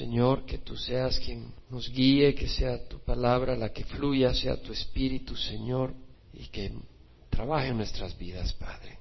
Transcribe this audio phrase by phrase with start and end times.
[0.00, 4.56] Señor, que tú seas quien nos guíe, que sea tu palabra la que fluya, sea
[4.56, 5.92] tu espíritu, Señor,
[6.32, 6.72] y que
[7.28, 8.98] trabaje en nuestras vidas, Padre.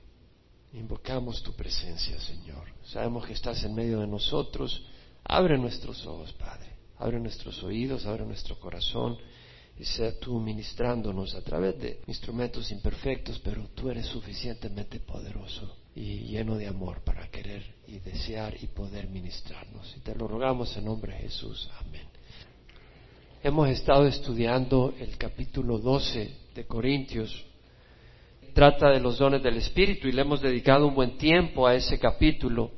[0.73, 2.67] Invocamos tu presencia, Señor.
[2.83, 4.83] Sabemos que estás en medio de nosotros.
[5.23, 6.67] Abre nuestros ojos, Padre.
[6.97, 9.17] Abre nuestros oídos, abre nuestro corazón
[9.79, 16.19] y sea tú ministrándonos a través de instrumentos imperfectos, pero tú eres suficientemente poderoso y
[16.25, 19.95] lleno de amor para querer y desear y poder ministrarnos.
[19.97, 21.69] Y te lo rogamos en nombre de Jesús.
[21.79, 22.07] Amén.
[23.41, 27.45] Hemos estado estudiando el capítulo 12 de Corintios.
[28.53, 31.97] Trata de los dones del Espíritu y le hemos dedicado un buen tiempo a ese
[31.97, 32.71] capítulo.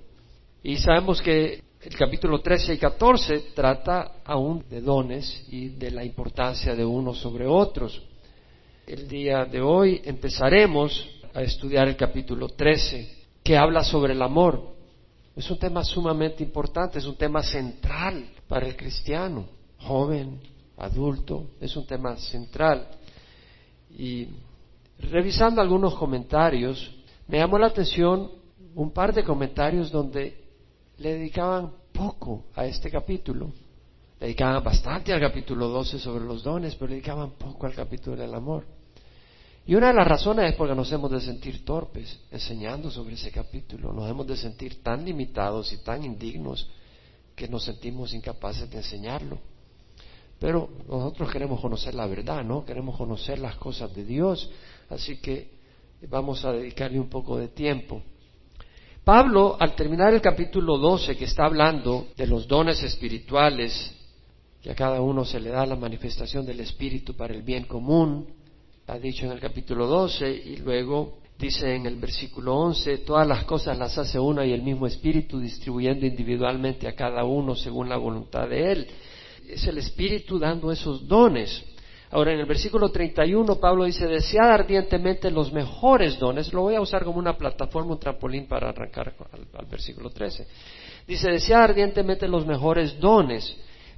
[0.63, 6.03] Y sabemos que el capítulo 13 y 14 trata aún de dones y de la
[6.03, 7.99] importancia de unos sobre otros.
[8.85, 13.09] El día de hoy empezaremos a estudiar el capítulo 13,
[13.43, 14.75] que habla sobre el amor.
[15.35, 19.45] Es un tema sumamente importante, es un tema central para el cristiano,
[19.79, 20.39] joven,
[20.77, 22.87] adulto, es un tema central.
[23.97, 24.27] Y
[24.99, 26.91] revisando algunos comentarios,
[27.27, 28.31] me llamó la atención
[28.75, 30.37] un par de comentarios donde
[30.97, 33.51] le dedicaban poco a este capítulo.
[34.19, 38.17] Le dedicaban bastante al capítulo 12 sobre los dones, pero le dedicaban poco al capítulo
[38.17, 38.65] del amor.
[39.65, 43.31] Y una de las razones es porque nos hemos de sentir torpes enseñando sobre ese
[43.31, 46.67] capítulo, nos hemos de sentir tan limitados y tan indignos
[47.35, 49.37] que nos sentimos incapaces de enseñarlo.
[50.39, 52.65] Pero nosotros queremos conocer la verdad, ¿no?
[52.65, 54.49] Queremos conocer las cosas de Dios,
[54.89, 55.51] así que
[56.09, 58.01] vamos a dedicarle un poco de tiempo.
[59.03, 63.95] Pablo, al terminar el capítulo 12, que está hablando de los dones espirituales,
[64.61, 68.27] que a cada uno se le da la manifestación del Espíritu para el bien común,
[68.87, 73.43] ha dicho en el capítulo 12, y luego dice en el versículo 11, todas las
[73.45, 77.97] cosas las hace una y el mismo Espíritu, distribuyendo individualmente a cada uno según la
[77.97, 78.87] voluntad de Él.
[79.49, 81.63] Es el Espíritu dando esos dones.
[82.11, 86.51] Ahora, en el versículo 31, Pablo dice, desead ardientemente los mejores dones.
[86.51, 90.45] Lo voy a usar como una plataforma, un trampolín para arrancar al, versículo 13.
[91.07, 93.55] Dice, desead ardientemente los mejores dones.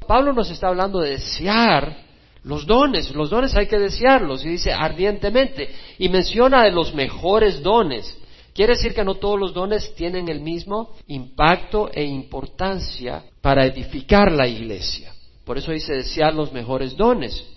[0.07, 2.12] Pablo nos está hablando de desear
[2.43, 3.13] los dones.
[3.15, 4.45] Los dones hay que desearlos.
[4.45, 5.69] Y dice, ardientemente.
[5.97, 8.17] Y menciona de los mejores dones.
[8.53, 14.31] Quiere decir que no todos los dones tienen el mismo impacto e importancia para edificar
[14.31, 15.11] la iglesia.
[15.43, 17.49] Por eso dice desear los mejores dones.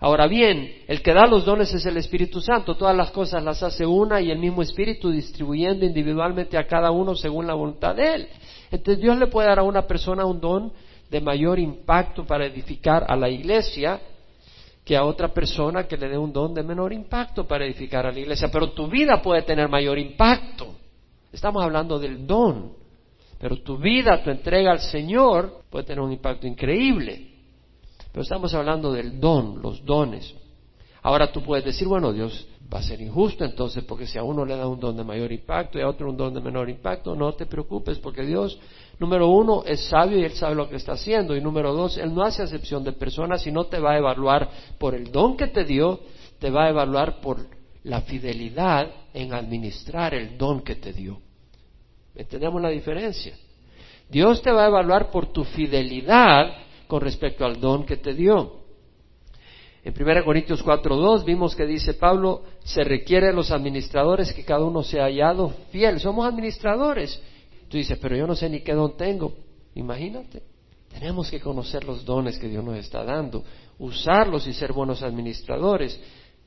[0.00, 2.74] Ahora bien, el que da los dones es el Espíritu Santo.
[2.74, 7.14] Todas las cosas las hace una y el mismo Espíritu distribuyendo individualmente a cada uno
[7.14, 8.28] según la voluntad de Él.
[8.72, 10.72] Entonces Dios le puede dar a una persona un don
[11.08, 14.00] de mayor impacto para edificar a la iglesia
[14.84, 18.12] que a otra persona que le dé un don de menor impacto para edificar a
[18.12, 18.48] la iglesia.
[18.50, 20.74] Pero tu vida puede tener mayor impacto.
[21.32, 22.72] Estamos hablando del don.
[23.38, 27.28] Pero tu vida, tu entrega al Señor puede tener un impacto increíble.
[28.10, 30.34] Pero estamos hablando del don, los dones.
[31.02, 34.44] Ahora tú puedes decir, bueno, Dios va a ser injusto entonces, porque si a uno
[34.44, 37.14] le da un don de mayor impacto y a otro un don de menor impacto,
[37.14, 38.58] no te preocupes, porque Dios,
[38.98, 41.36] número uno, es sabio y Él sabe lo que está haciendo.
[41.36, 44.48] Y número dos, Él no hace acepción de personas y no te va a evaluar
[44.78, 46.00] por el don que te dio,
[46.38, 47.38] te va a evaluar por
[47.84, 51.20] la fidelidad en administrar el don que te dio.
[52.14, 53.34] ¿Entendemos la diferencia?
[54.08, 56.54] Dios te va a evaluar por tu fidelidad
[56.86, 58.61] con respecto al don que te dio.
[59.84, 64.64] En 1 Corintios 4.2 vimos que dice Pablo, se requiere de los administradores que cada
[64.64, 65.98] uno sea hallado fiel.
[65.98, 67.20] Somos administradores.
[67.68, 69.34] Tú dices, pero yo no sé ni qué don tengo.
[69.74, 70.42] Imagínate.
[70.92, 73.42] Tenemos que conocer los dones que Dios nos está dando,
[73.78, 75.98] usarlos y ser buenos administradores.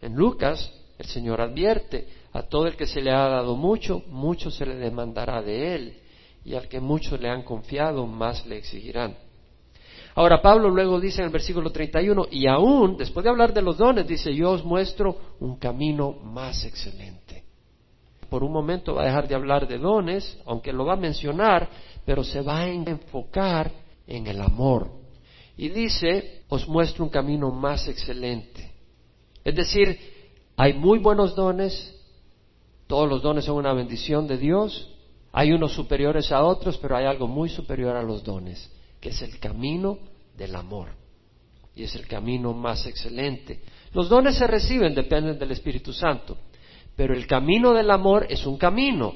[0.02, 4.52] En Lucas, el Señor advierte, a todo el que se le ha dado mucho, mucho
[4.52, 5.98] se le demandará de él,
[6.44, 9.16] y al que mucho le han confiado, más le exigirán.
[10.16, 13.78] Ahora Pablo luego dice en el versículo 31, y aún, después de hablar de los
[13.78, 17.44] dones, dice, yo os muestro un camino más excelente.
[18.30, 21.70] Por un momento va a dejar de hablar de dones, aunque lo va a mencionar,
[22.06, 23.70] pero se va a enfocar
[24.08, 24.90] en el amor.
[25.58, 28.72] Y dice, os muestro un camino más excelente.
[29.44, 30.00] Es decir,
[30.56, 31.94] hay muy buenos dones,
[32.88, 34.96] todos los dones son una bendición de Dios,
[35.34, 38.72] hay unos superiores a otros, pero hay algo muy superior a los dones
[39.06, 40.00] que es el camino
[40.36, 40.88] del amor.
[41.76, 43.62] Y es el camino más excelente.
[43.94, 46.40] Los dones se reciben, dependen del Espíritu Santo.
[46.96, 49.14] Pero el camino del amor es un camino.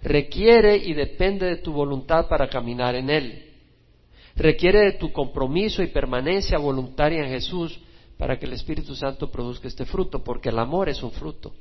[0.00, 3.52] Requiere y depende de tu voluntad para caminar en él.
[4.36, 7.78] Requiere de tu compromiso y permanencia voluntaria en Jesús
[8.16, 11.52] para que el Espíritu Santo produzca este fruto, porque el amor es un fruto.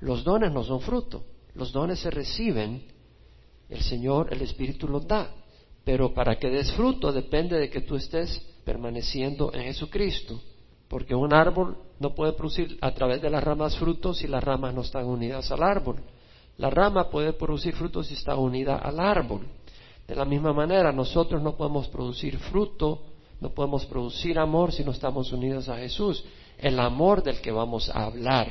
[0.00, 1.24] Los dones no son fruto.
[1.54, 2.82] Los dones se reciben,
[3.70, 5.39] el Señor, el Espíritu los da
[5.84, 10.40] Pero para que des fruto depende de que tú estés permaneciendo en Jesucristo.
[10.88, 14.74] Porque un árbol no puede producir a través de las ramas frutos si las ramas
[14.74, 16.02] no están unidas al árbol.
[16.58, 19.46] La rama puede producir frutos si está unida al árbol.
[20.06, 23.04] De la misma manera, nosotros no podemos producir fruto,
[23.40, 26.24] no podemos producir amor si no estamos unidos a Jesús,
[26.58, 28.48] el amor del que vamos a hablar.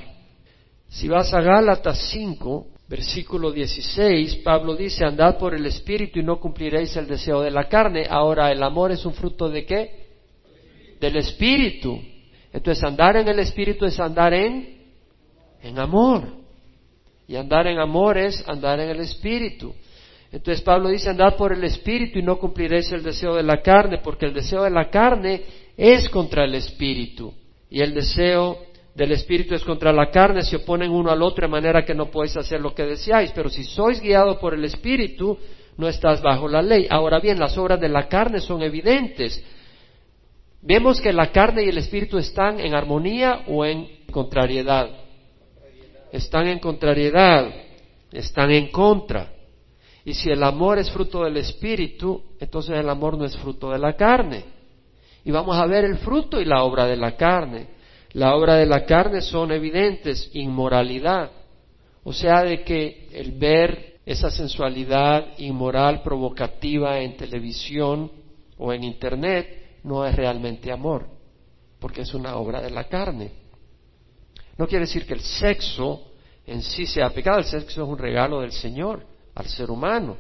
[0.87, 6.39] Si vas a Gálatas 5, versículo 16, Pablo dice, andad por el Espíritu y no
[6.39, 8.07] cumpliréis el deseo de la carne.
[8.09, 10.07] Ahora, ¿el amor es un fruto de qué?
[10.99, 12.01] Del Espíritu.
[12.51, 14.79] Entonces, andar en el Espíritu es andar en,
[15.61, 16.23] en amor.
[17.27, 19.71] Y andar en amor es andar en el Espíritu.
[20.31, 23.99] Entonces Pablo dice, andad por el Espíritu y no cumpliréis el deseo de la carne,
[24.03, 25.41] porque el deseo de la carne
[25.77, 27.33] es contra el Espíritu.
[27.69, 28.57] Y el deseo
[28.95, 32.11] del Espíritu es contra la carne, se oponen uno al otro de manera que no
[32.11, 33.31] podéis hacer lo que deseáis.
[33.31, 35.37] Pero si sois guiados por el Espíritu,
[35.77, 36.87] no estás bajo la ley.
[36.89, 39.43] Ahora bien, las obras de la carne son evidentes.
[40.61, 44.89] Vemos que la carne y el Espíritu están en armonía o en contrariedad
[46.11, 47.51] están en contrariedad,
[48.11, 49.31] están en contra.
[50.05, 53.79] Y si el amor es fruto del Espíritu, entonces el amor no es fruto de
[53.79, 54.45] la carne.
[55.23, 57.67] Y vamos a ver el fruto y la obra de la carne.
[58.13, 61.31] La obra de la carne son evidentes, inmoralidad.
[62.03, 68.11] O sea, de que el ver esa sensualidad inmoral provocativa en televisión
[68.57, 71.07] o en Internet no es realmente amor,
[71.79, 73.31] porque es una obra de la carne.
[74.57, 76.09] No quiere decir que el sexo
[76.47, 79.05] en sí sea pecado, el sexo es un regalo del Señor
[79.35, 80.17] al ser humano,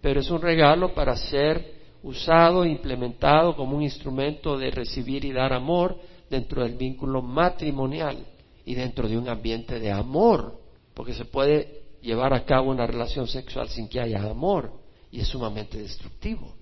[0.00, 5.52] pero es un regalo para ser usado implementado como un instrumento de recibir y dar
[5.52, 5.96] amor
[6.30, 8.26] dentro del vínculo matrimonial
[8.64, 10.60] y dentro de un ambiente de amor,
[10.94, 14.72] porque se puede llevar a cabo una relación sexual sin que haya amor
[15.10, 16.54] y es sumamente destructivo.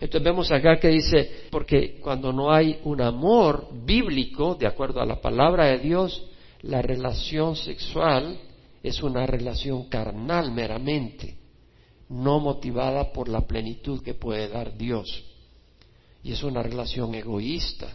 [0.00, 5.06] Entonces vemos acá que dice, porque cuando no hay un amor bíblico, de acuerdo a
[5.06, 6.26] la palabra de Dios,
[6.62, 8.38] la relación sexual
[8.82, 11.36] es una relación carnal meramente,
[12.08, 15.24] no motivada por la plenitud que puede dar Dios.
[16.22, 17.94] Y es una relación egoísta.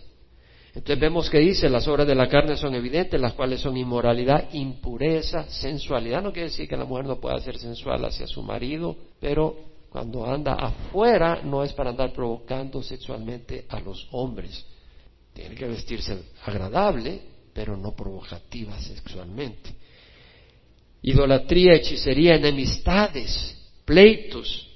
[0.75, 4.49] Entonces vemos que dice, las obras de la carne son evidentes, las cuales son inmoralidad,
[4.51, 6.21] impureza, sensualidad.
[6.21, 9.55] No quiere decir que la mujer no pueda ser sensual hacia su marido, pero
[9.89, 14.65] cuando anda afuera no es para andar provocando sexualmente a los hombres.
[15.33, 17.21] Tiene que vestirse agradable,
[17.53, 19.73] pero no provocativa sexualmente.
[21.03, 23.55] Idolatría, hechicería, enemistades,
[23.85, 24.67] pleitos.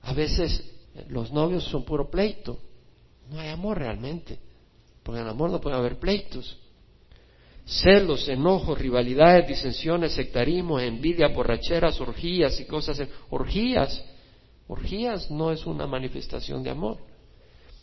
[0.00, 0.64] A veces
[1.08, 2.58] los novios son puro pleito.
[3.30, 4.38] No hay amor realmente.
[5.10, 6.56] Porque en amor no puede haber pleitos.
[7.64, 13.02] Celos, enojos, rivalidades, disensiones, sectarismo, envidia, borracheras, orgías y cosas.
[13.28, 14.04] Orgías
[14.68, 16.98] Orgías no es una manifestación de amor.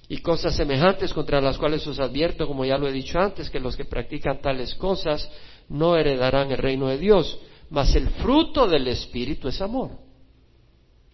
[0.07, 3.59] Y cosas semejantes contra las cuales os advierto, como ya lo he dicho antes, que
[3.59, 5.30] los que practican tales cosas
[5.68, 7.38] no heredarán el reino de Dios.
[7.69, 9.91] Mas el fruto del Espíritu es amor.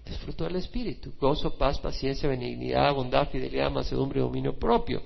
[0.06, 1.12] Es fruto del Espíritu.
[1.20, 5.02] Gozo, paz, paciencia, benignidad, bondad, fidelidad, mansedumbre y dominio propio.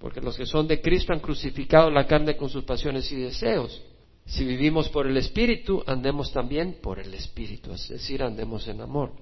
[0.00, 3.82] Porque los que son de Cristo han crucificado la carne con sus pasiones y deseos.
[4.24, 9.12] Si vivimos por el Espíritu, andemos también por el Espíritu, es decir, andemos en amor.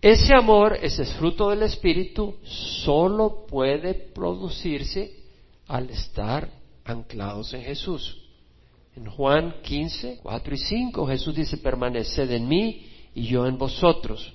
[0.00, 5.12] Ese amor, ese fruto del Espíritu, solo puede producirse
[5.68, 6.50] al estar
[6.84, 8.20] anclados en Jesús.
[8.96, 14.32] En Juan 15, 4 y 5, Jesús dice, permaneced en mí y yo en vosotros.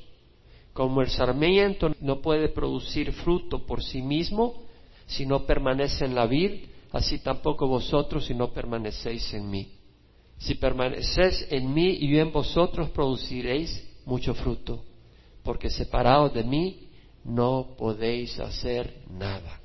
[0.73, 4.68] Como el sarmiento no puede producir fruto por sí mismo
[5.09, 9.73] si no permanece en la vid, así tampoco vosotros si no permanecéis en mí.
[10.39, 14.85] Si permanecéis en mí y yo en vosotros, produciréis mucho fruto
[15.49, 16.89] porque separados de mí
[17.23, 19.59] no podéis hacer nada.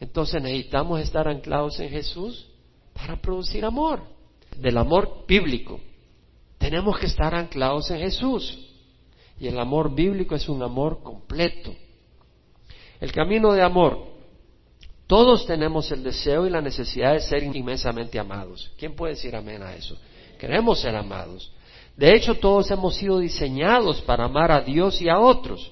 [0.00, 2.46] Entonces necesitamos estar anclados en Jesús
[2.92, 4.00] para producir amor,
[4.56, 5.80] del amor bíblico.
[6.58, 8.58] Tenemos que estar anclados en Jesús.
[9.38, 11.74] Y el amor bíblico es un amor completo.
[13.04, 13.98] El camino de amor.
[15.06, 18.72] Todos tenemos el deseo y la necesidad de ser inmensamente amados.
[18.78, 19.98] ¿Quién puede decir amén a eso?
[20.38, 21.52] Queremos ser amados.
[21.98, 25.70] De hecho, todos hemos sido diseñados para amar a Dios y a otros.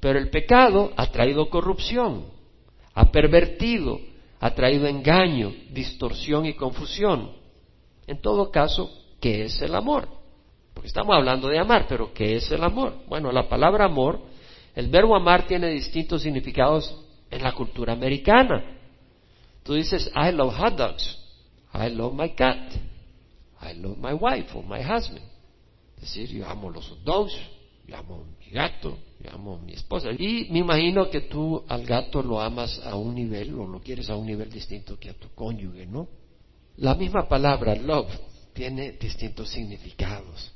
[0.00, 2.24] Pero el pecado ha traído corrupción,
[2.94, 4.00] ha pervertido,
[4.40, 7.30] ha traído engaño, distorsión y confusión.
[8.06, 8.90] En todo caso,
[9.20, 10.08] ¿qué es el amor?
[10.72, 12.94] Porque estamos hablando de amar, pero ¿qué es el amor?
[13.06, 14.22] Bueno, la palabra amor,
[14.74, 16.94] el verbo amar tiene distintos significados
[17.30, 18.64] en la cultura americana.
[19.62, 21.18] Tú dices, I love hot dogs,
[21.74, 22.72] I love my cat,
[23.60, 25.24] I love my wife or my husband.
[25.96, 27.34] Es decir, yo amo los hot dogs,
[27.86, 30.10] yo amo mi gato, yo amo mi esposa.
[30.12, 34.08] Y me imagino que tú al gato lo amas a un nivel o lo quieres
[34.10, 36.08] a un nivel distinto que a tu cónyuge, ¿no?
[36.76, 38.08] La misma palabra, love,
[38.52, 40.52] tiene distintos significados.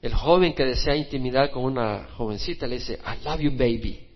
[0.00, 4.06] El joven que desea intimidad con una jovencita le dice, I love you baby.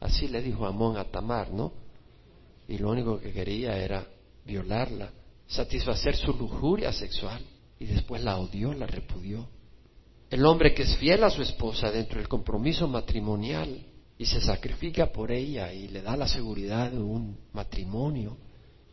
[0.00, 1.72] Así le dijo Amón a Tamar, ¿no?
[2.66, 4.06] Y lo único que quería era
[4.44, 5.10] violarla,
[5.46, 7.42] satisfacer su lujuria sexual.
[7.78, 9.48] Y después la odió, la repudió.
[10.30, 13.86] El hombre que es fiel a su esposa dentro del compromiso matrimonial
[14.18, 18.36] y se sacrifica por ella y le da la seguridad de un matrimonio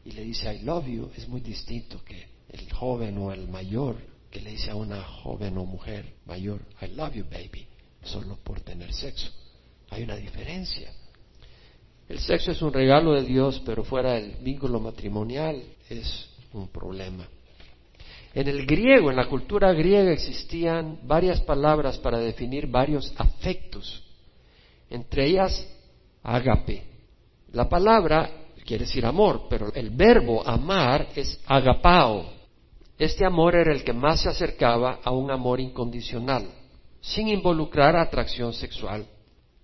[0.05, 3.97] y le dice I love you es muy distinto que el joven o el mayor
[4.35, 7.65] que le dice a una joven o mujer mayor I love you baby
[8.03, 9.31] solo por tener sexo.
[9.91, 10.91] Hay una diferencia.
[12.09, 17.25] El sexo es un regalo de Dios, pero fuera del vínculo matrimonial es un problema.
[18.33, 24.03] En el griego, en la cultura griega, existían varias palabras para definir varios afectos,
[24.89, 25.65] entre ellas
[26.23, 26.83] agape.
[27.53, 28.29] La palabra
[28.65, 32.35] quiere decir amor, pero el verbo amar es agapao.
[32.97, 36.47] Este amor era el que más se acercaba a un amor incondicional,
[37.01, 39.05] sin involucrar atracción sexual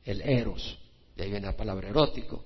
[0.03, 0.77] el eros,
[1.15, 2.43] de ahí viene la palabra erótico.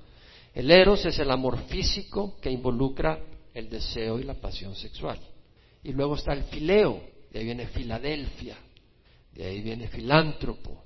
[0.53, 3.19] El eros es el amor físico que involucra
[3.53, 5.19] el deseo y la pasión sexual.
[5.83, 7.01] Y luego está el fileo,
[7.31, 8.57] de ahí viene Filadelfia,
[9.33, 10.83] de ahí viene filántropo.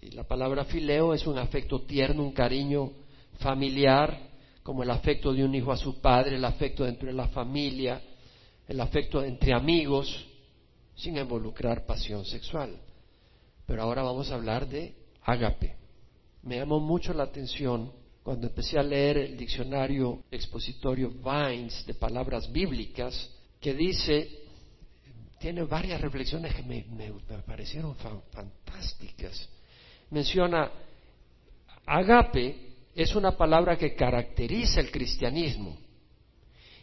[0.00, 2.92] Y la palabra fileo es un afecto tierno, un cariño
[3.40, 4.28] familiar,
[4.62, 8.00] como el afecto de un hijo a su padre, el afecto dentro de la familia,
[8.68, 10.26] el afecto entre amigos,
[10.94, 12.78] sin involucrar pasión sexual.
[13.66, 14.94] Pero ahora vamos a hablar de
[15.24, 15.78] ágape
[16.42, 22.50] me llamó mucho la atención cuando empecé a leer el diccionario expositorio Vines de palabras
[22.52, 24.28] bíblicas, que dice,
[25.38, 26.84] tiene varias reflexiones que me,
[27.46, 29.48] parecieron fantásticas.
[30.10, 30.70] Menciona,
[31.86, 35.76] agape es una palabra que caracteriza el cristianismo.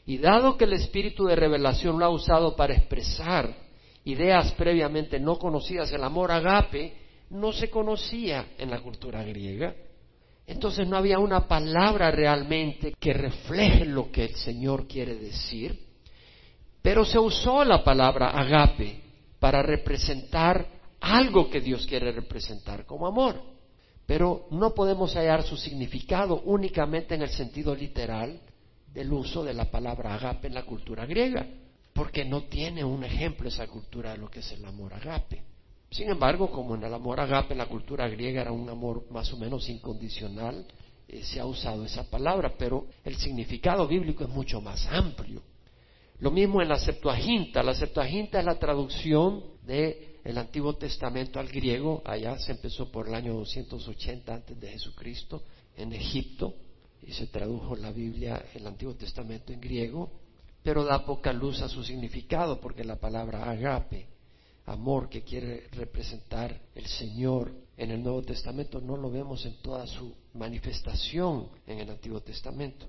[0.05, 3.55] Y dado que el espíritu de revelación lo ha usado para expresar
[4.03, 6.93] ideas previamente no conocidas, el amor agape
[7.31, 9.73] no se conocía en la cultura griega.
[10.47, 15.79] Entonces no había una palabra realmente que refleje lo que el Señor quiere decir,
[16.83, 19.01] pero se usó la palabra agape
[19.39, 20.67] para representar
[21.01, 23.41] algo que Dios quiere representar como amor.
[24.05, 28.39] Pero no podemos hallar su significado únicamente en el sentido literal
[28.95, 31.45] del uso de la palabra agape en la cultura griega,
[31.93, 35.43] porque no tiene un ejemplo esa cultura de lo que es el amor agape.
[35.91, 39.31] Sin embargo, como en el amor agape en la cultura griega era un amor más
[39.33, 40.65] o menos incondicional,
[41.09, 45.41] eh, se ha usado esa palabra, pero el significado bíblico es mucho más amplio.
[46.19, 47.61] Lo mismo en la Septuaginta.
[47.61, 52.01] La Septuaginta es la traducción del Antiguo Testamento al griego.
[52.05, 55.43] Allá se empezó por el año 280 antes de Jesucristo
[55.75, 56.53] en Egipto
[57.05, 60.11] y se tradujo la Biblia, el Antiguo Testamento en griego,
[60.63, 64.07] pero da poca luz a su significado porque la palabra agape
[64.65, 69.85] amor que quiere representar el Señor en el Nuevo Testamento no lo vemos en toda
[69.85, 72.87] su manifestación en el Antiguo Testamento.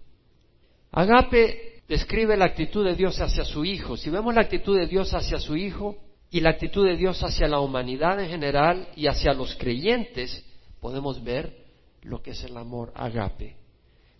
[0.92, 3.96] Agape describe la actitud de Dios hacia su Hijo.
[3.96, 5.96] Si vemos la actitud de Dios hacia su Hijo
[6.30, 10.44] y la actitud de Dios hacia la humanidad en general y hacia los creyentes,
[10.80, 11.66] podemos ver
[12.02, 13.65] lo que es el amor agape.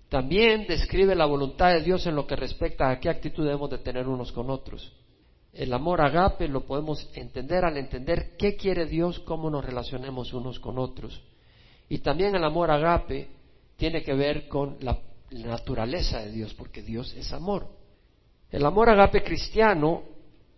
[0.08, 3.78] También describe la voluntad de Dios en lo que respecta a qué actitud debemos de
[3.78, 4.92] tener unos con otros.
[5.52, 10.60] El amor agape lo podemos entender al entender qué quiere Dios, cómo nos relacionemos unos
[10.60, 11.22] con otros.
[11.88, 13.28] Y también el amor agape
[13.76, 14.98] tiene que ver con la
[15.30, 17.66] naturaleza de Dios, porque Dios es amor.
[18.50, 20.02] El amor agape cristiano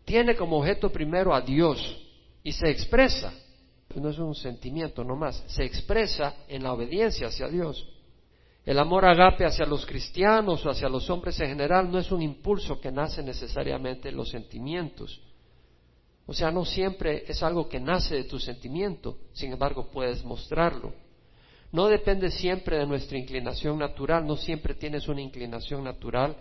[0.05, 2.05] tiene como objeto primero a Dios
[2.43, 3.33] y se expresa,
[3.95, 7.87] no es un sentimiento nomás, se expresa en la obediencia hacia Dios.
[8.69, 12.21] El amor agape hacia los cristianos o hacia los hombres en general no es un
[12.21, 15.23] impulso que nace necesariamente en los sentimientos.
[16.27, 20.93] O sea, no siempre es algo que nace de tu sentimiento, sin embargo puedes mostrarlo.
[21.73, 26.37] No depende siempre de nuestra inclinación natural, no siempre tienes una inclinación natural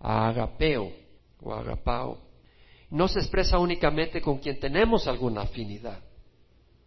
[0.00, 0.90] a agapeo
[1.42, 2.22] o agapao.
[2.88, 6.00] No se expresa únicamente con quien tenemos alguna afinidad.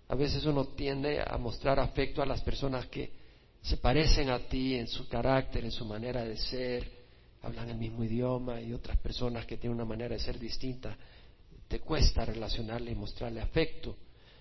[0.08, 3.19] A veces uno tiende a mostrar afecto a las personas que
[3.62, 7.00] se parecen a ti en su carácter, en su manera de ser,
[7.42, 10.96] hablan el mismo idioma y otras personas que tienen una manera de ser distinta,
[11.68, 13.96] te cuesta relacionarle y mostrarle afecto.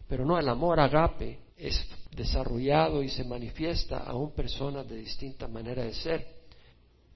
[0.08, 5.84] Pero no, el amor agape es desarrollado y se manifiesta aún personas de distinta manera
[5.84, 6.38] de ser.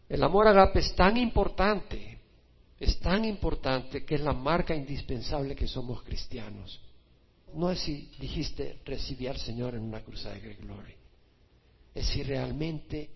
[0.09, 2.19] El amor agape es tan importante,
[2.79, 6.81] es tan importante que es la marca indispensable que somos cristianos.
[7.55, 10.97] no es si dijiste recibí al Señor en una cruzada de gloria,
[11.95, 13.11] es si realmente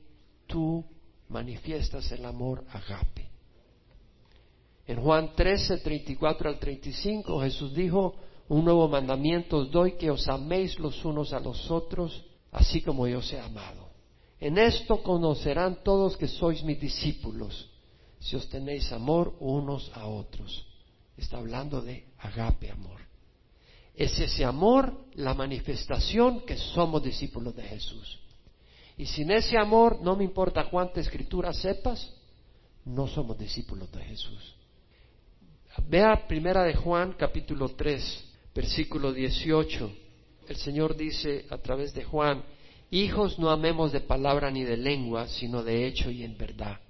[0.46, 0.84] tú
[1.28, 3.30] manifiestas el amor agape.
[4.86, 8.14] En Juan 13, 34 al 35, Jesús dijo,
[8.48, 13.08] un nuevo mandamiento os doy que os améis los unos a los otros, así como
[13.08, 13.90] yo os he amado.
[14.38, 17.70] En esto conocerán todos que sois mis discípulos,
[18.20, 20.66] si os tenéis amor unos a otros.
[21.16, 23.00] Está hablando de agape amor.
[23.94, 28.20] Es ese amor la manifestación que somos discípulos de Jesús.
[28.96, 32.14] Y sin ese amor, no me importa cuánta escritura sepas,
[32.84, 34.54] no somos discípulos de Jesús.
[35.88, 38.24] Vea primera de Juan capítulo 3,
[38.54, 39.92] versículo 18.
[40.48, 42.42] El Señor dice a través de Juan,
[42.90, 46.80] hijos no amemos de palabra ni de lengua, sino de hecho y en verdad.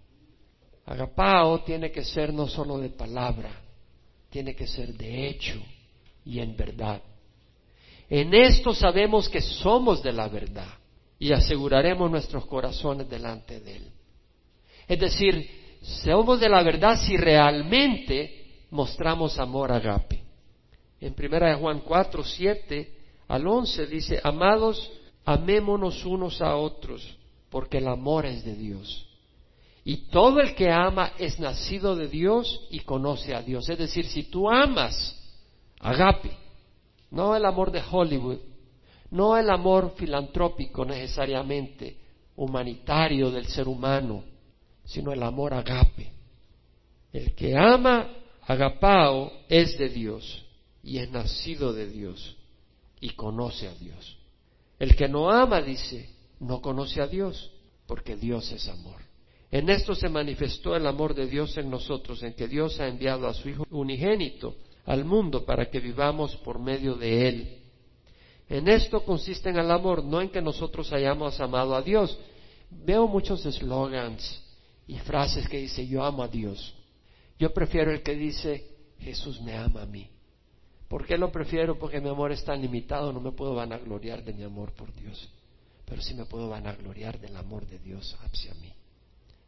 [0.85, 3.51] Agapao tiene que ser no solo de palabra,
[4.31, 5.61] tiene que ser de hecho
[6.25, 7.03] y en verdad.
[8.09, 10.86] En esto sabemos que somos de la verdad
[11.18, 13.90] y aseguraremos nuestros corazones delante de Él.
[14.87, 15.50] Es decir,
[15.82, 20.23] somos de la verdad si realmente mostramos amor agape.
[21.00, 22.94] En primera de Juan 4, 7
[23.28, 24.90] al 11 dice, amados,
[25.25, 27.16] amémonos unos a otros,
[27.50, 29.06] porque el amor es de Dios.
[29.85, 33.68] Y todo el que ama es nacido de Dios y conoce a Dios.
[33.68, 35.16] Es decir, si tú amas,
[35.78, 36.32] agape,
[37.11, 38.38] no el amor de Hollywood,
[39.11, 41.97] no el amor filantrópico necesariamente,
[42.37, 44.25] humanitario del ser humano,
[44.85, 46.13] sino el amor agape.
[47.13, 48.11] El que ama
[48.43, 50.45] agapao es de Dios
[50.83, 52.37] y es nacido de Dios
[53.01, 54.17] y conoce a Dios.
[54.79, 56.11] El que no ama, dice,
[56.41, 57.51] no conoce a Dios,
[57.87, 59.01] porque Dios es amor.
[59.51, 63.27] En esto se manifestó el amor de Dios en nosotros, en que Dios ha enviado
[63.27, 67.63] a su Hijo unigénito al mundo para que vivamos por medio de Él.
[68.49, 72.17] En esto consiste en el amor, no en que nosotros hayamos amado a Dios.
[72.71, 74.43] Veo muchos eslogans
[74.87, 76.75] y frases que dice yo amo a Dios.
[77.38, 80.09] Yo prefiero el que dice Jesús me ama a mí.
[80.88, 81.79] ¿Por qué lo prefiero?
[81.79, 85.29] Porque mi amor es tan limitado, no me puedo vanagloriar de mi amor por Dios,
[85.85, 88.73] pero sí me puedo vanagloriar del amor de Dios hacia mí.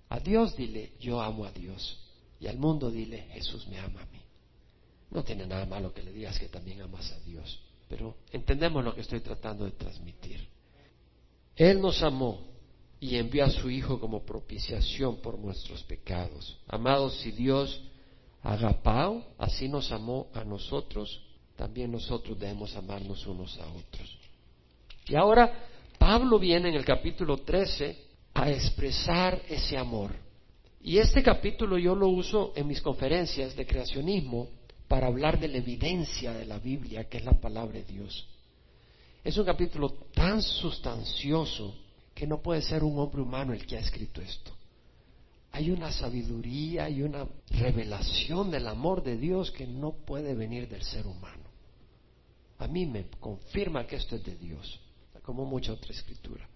[0.08, 2.00] A Dios dile, yo amo a Dios,
[2.40, 4.20] y al mundo dile, Jesús me ama a mí.
[5.10, 8.94] No tiene nada malo que le digas que también amas a Dios, pero entendemos lo
[8.94, 10.46] que estoy tratando de transmitir.
[11.56, 12.40] Él nos amó
[13.00, 16.58] y envió a su Hijo como propiciación por nuestros pecados.
[16.68, 17.80] Amados, si Dios
[18.42, 21.22] agapao, así nos amó a nosotros,
[21.56, 24.18] también nosotros debemos amarnos unos a otros.
[25.06, 25.66] Y ahora
[25.98, 27.96] Pablo viene en el capítulo 13
[28.34, 30.12] a expresar ese amor.
[30.80, 34.48] Y este capítulo yo lo uso en mis conferencias de creacionismo
[34.88, 38.26] para hablar de la evidencia de la Biblia, que es la palabra de Dios.
[39.22, 41.76] Es un capítulo tan sustancioso
[42.14, 44.50] que no puede ser un hombre humano el que ha escrito esto.
[45.52, 50.82] Hay una sabiduría y una revelación del amor de Dios que no puede venir del
[50.82, 51.44] ser humano.
[52.58, 54.80] A mí me confirma que esto es de Dios,
[55.22, 56.48] como mucha otra escritura.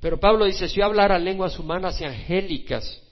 [0.00, 3.02] Pero Pablo dice, si yo hablara lenguas humanas y angélicas,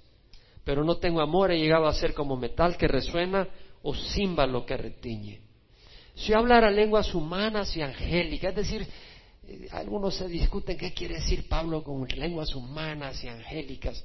[0.65, 3.49] pero no tengo amor, he llegado a ser como metal que resuena
[3.83, 5.41] o címbalo que retiñe.
[6.15, 8.87] Si hablara lenguas humanas y angélicas, es decir,
[9.47, 14.05] eh, algunos se discuten qué quiere decir Pablo con lenguas humanas y angélicas.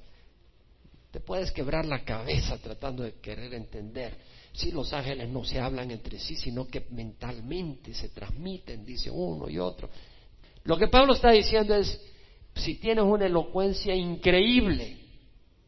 [1.12, 4.18] Te puedes quebrar la cabeza tratando de querer entender.
[4.54, 9.50] Si los ángeles no se hablan entre sí, sino que mentalmente se transmiten, dice uno
[9.50, 9.90] y otro.
[10.64, 12.00] Lo que Pablo está diciendo es,
[12.56, 14.98] si tienes una elocuencia increíble,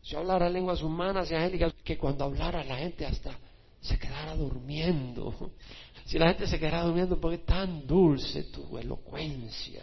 [0.01, 3.37] si hablara lenguas humanas y angélicas, que cuando hablara la gente hasta
[3.85, 5.51] se quedara durmiendo.
[6.05, 9.81] Si la gente se quedara durmiendo porque es tan dulce tu elocuencia.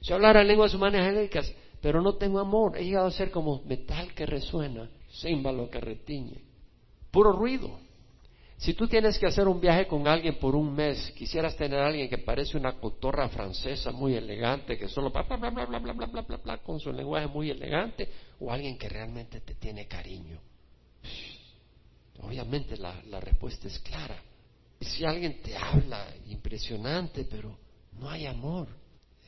[0.00, 4.14] Si hablara lenguas humanas angélicas, pero no tengo amor, he llegado a ser como metal
[4.14, 4.88] que resuena,
[5.20, 6.42] címbalo que retiñe,
[7.10, 7.70] puro ruido.
[8.56, 11.86] Si tú tienes que hacer un viaje con alguien por un mes, quisieras tener a
[11.86, 15.92] alguien que parece una cotorra francesa muy elegante, que solo bla bla bla bla bla
[15.92, 18.08] bla bla bla con su lenguaje muy elegante,
[18.40, 20.40] o alguien que realmente te tiene cariño.
[22.22, 24.22] Obviamente la, la respuesta es clara.
[24.80, 27.56] Si alguien te habla impresionante, pero
[27.98, 28.68] no hay amor,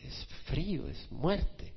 [0.03, 1.73] es frío, es muerte.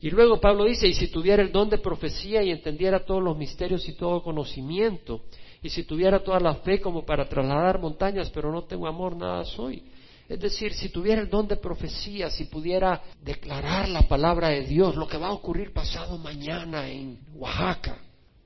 [0.00, 3.36] Y luego Pablo dice, y si tuviera el don de profecía y entendiera todos los
[3.36, 5.24] misterios y todo conocimiento,
[5.62, 9.44] y si tuviera toda la fe como para trasladar montañas, pero no tengo amor, nada
[9.44, 9.84] soy.
[10.26, 14.96] Es decir, si tuviera el don de profecía, si pudiera declarar la palabra de Dios,
[14.96, 17.98] lo que va a ocurrir pasado mañana en Oaxaca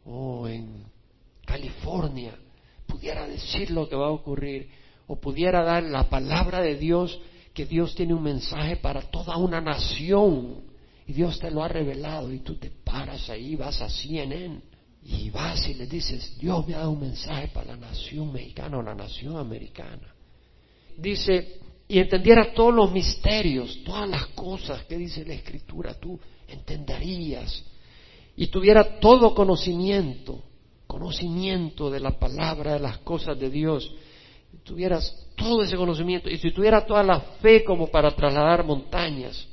[0.04, 0.86] o en
[1.44, 2.34] California,
[2.86, 4.68] pudiera decir lo que va a ocurrir,
[5.06, 7.20] o pudiera dar la palabra de Dios,
[7.52, 10.62] que Dios tiene un mensaje para toda una nación
[11.06, 14.60] y Dios te lo ha revelado y tú te paras ahí, vas a CNN
[15.04, 18.78] y vas y le dices, Dios me ha dado un mensaje para la nación mexicana
[18.78, 20.14] o la nación americana.
[20.96, 27.62] Dice, y entendiera todos los misterios, todas las cosas que dice la Escritura, tú entenderías
[28.36, 30.42] y tuviera todo conocimiento,
[30.86, 33.92] conocimiento de la palabra, de las cosas de Dios,
[34.62, 39.46] tuvieras todo ese conocimiento y si tuviera toda la fe como para trasladar montañas,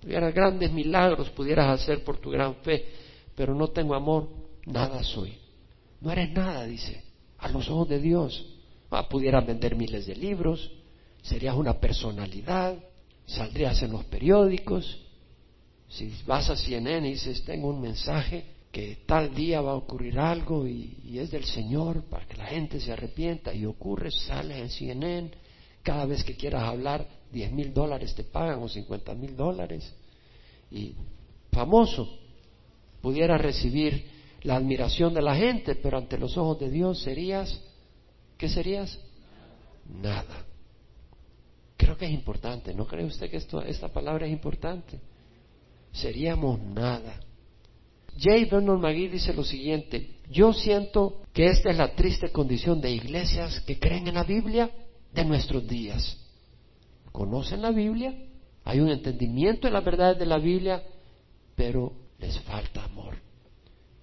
[0.00, 2.86] tuvieras grandes milagros pudieras hacer por tu gran fe,
[3.34, 4.28] pero no tengo amor,
[4.64, 5.36] nada soy.
[6.00, 7.02] No eres nada, dice,
[7.38, 8.52] a los ojos de Dios.
[8.90, 10.72] Ah, pudieras vender miles de libros,
[11.20, 12.78] serías una personalidad,
[13.26, 15.02] saldrías en los periódicos.
[15.88, 20.18] Si vas a CNN y dices, tengo un mensaje que tal día va a ocurrir
[20.18, 24.68] algo y, es del Señor para que la gente se arrepienta y ocurre, sales en
[24.68, 25.30] CNN,
[25.82, 29.90] cada vez que quieras hablar, diez mil dólares te pagan o cincuenta mil dólares.
[30.70, 30.92] Y
[31.52, 32.18] famoso,
[33.00, 34.10] pudieras recibir
[34.42, 37.58] la admiración de la gente, pero ante los ojos de Dios serías,
[38.36, 39.00] ¿qué serías?
[39.88, 40.44] Nada.
[41.78, 45.00] Creo que es importante, ¿no cree usted que esto, esta palabra es importante?
[45.92, 47.20] Seríamos nada.
[48.18, 48.46] J.
[48.50, 53.60] Vernon McGee dice lo siguiente, yo siento que esta es la triste condición de iglesias
[53.60, 54.70] que creen en la Biblia
[55.12, 56.18] de nuestros días.
[57.12, 58.14] Conocen la Biblia,
[58.64, 60.82] hay un entendimiento de la verdad de la Biblia,
[61.54, 63.16] pero les falta amor.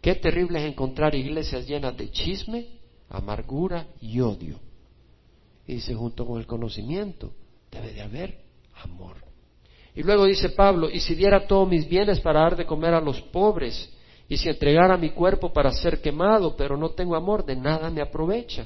[0.01, 2.67] Qué terrible es encontrar iglesias llenas de chisme,
[3.09, 4.59] amargura y odio.
[5.65, 7.33] Y dice, junto con el conocimiento,
[7.71, 8.43] debe de haber
[8.83, 9.17] amor.
[9.95, 13.01] Y luego dice Pablo, y si diera todos mis bienes para dar de comer a
[13.01, 13.91] los pobres,
[14.33, 18.01] y si entregara mi cuerpo para ser quemado, pero no tengo amor, de nada me
[18.01, 18.65] aprovecha.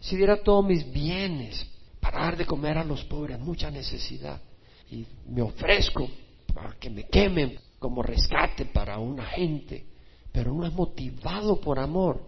[0.00, 1.64] Si diera todos mis bienes
[2.00, 4.42] para dar de comer a los pobres, mucha necesidad,
[4.90, 6.10] y me ofrezco
[6.52, 9.86] para que me quemen como rescate para una gente,
[10.32, 12.20] pero no es motivado por amor,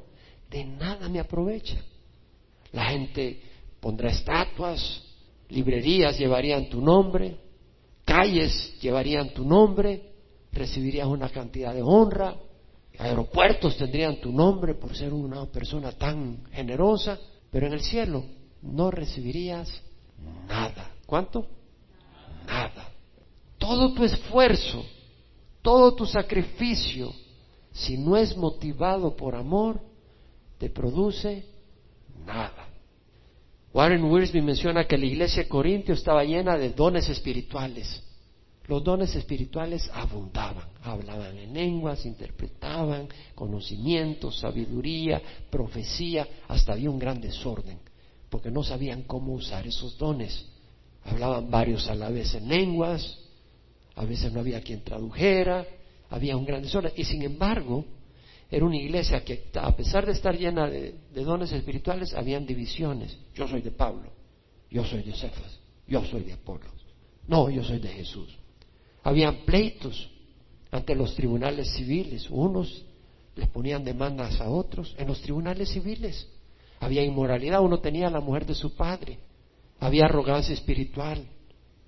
[0.48, 1.82] de nada me aprovecha.
[2.70, 3.42] La gente
[3.80, 5.02] pondrá estatuas,
[5.48, 7.36] librerías llevarían tu nombre,
[8.04, 10.13] calles llevarían tu nombre,
[10.54, 12.36] recibirías una cantidad de honra,
[12.98, 17.18] aeropuertos tendrían tu nombre por ser una persona tan generosa,
[17.50, 18.24] pero en el cielo
[18.62, 19.82] no recibirías
[20.48, 20.90] nada.
[21.06, 21.46] ¿Cuánto?
[22.46, 22.88] Nada.
[23.58, 24.84] Todo tu esfuerzo,
[25.62, 27.12] todo tu sacrificio,
[27.72, 29.80] si no es motivado por amor,
[30.58, 31.44] te produce
[32.24, 32.68] nada.
[33.72, 38.03] Warren Wiersbe menciona que la iglesia de Corintio estaba llena de dones espirituales.
[38.66, 47.20] Los dones espirituales abundaban, hablaban en lenguas, interpretaban, conocimiento, sabiduría, profecía, hasta había un gran
[47.20, 47.78] desorden,
[48.30, 50.46] porque no sabían cómo usar esos dones.
[51.04, 53.18] Hablaban varios a la vez en lenguas,
[53.96, 55.66] a veces no había quien tradujera,
[56.08, 56.92] había un gran desorden.
[56.96, 57.84] Y sin embargo,
[58.50, 63.18] era una iglesia que, a pesar de estar llena de, dones espirituales, habían divisiones.
[63.34, 64.10] Yo soy de Pablo,
[64.70, 66.72] yo soy de Cefas, yo soy de Apolo.
[67.28, 68.38] No, yo soy de Jesús.
[69.04, 70.10] Habían pleitos
[70.70, 72.28] ante los tribunales civiles.
[72.30, 72.84] Unos
[73.36, 76.26] les ponían demandas a otros en los tribunales civiles.
[76.80, 79.18] Había inmoralidad, uno tenía la mujer de su padre.
[79.78, 81.24] Había arrogancia espiritual.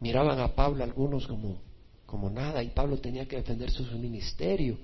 [0.00, 1.56] Miraban a Pablo algunos como,
[2.04, 4.76] como nada y Pablo tenía que defender su ministerio.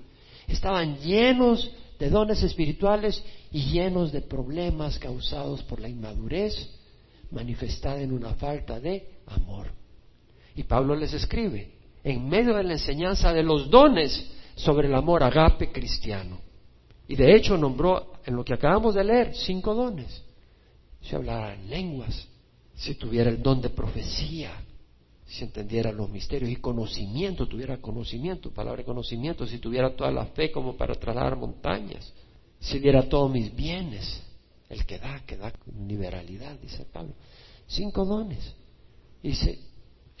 [0.47, 6.69] Estaban llenos de dones espirituales y llenos de problemas causados por la inmadurez
[7.31, 9.71] manifestada en una falta de amor.
[10.55, 11.72] Y Pablo les escribe,
[12.03, 16.39] en medio de la enseñanza de los dones sobre el amor agape cristiano.
[17.07, 20.23] Y de hecho nombró, en lo que acabamos de leer, cinco dones.
[21.01, 22.27] Si hablara en lenguas,
[22.75, 24.51] si tuviera el don de profecía,
[25.25, 30.25] si entendiera los misterios y conocimiento, tuviera conocimiento, palabra de conocimiento, si tuviera toda la
[30.27, 32.13] fe como para trasladar montañas,
[32.59, 34.21] si diera todos mis bienes,
[34.69, 37.13] el que da, que da con liberalidad, dice Pablo.
[37.67, 38.53] Cinco dones.
[39.21, 39.59] Dice,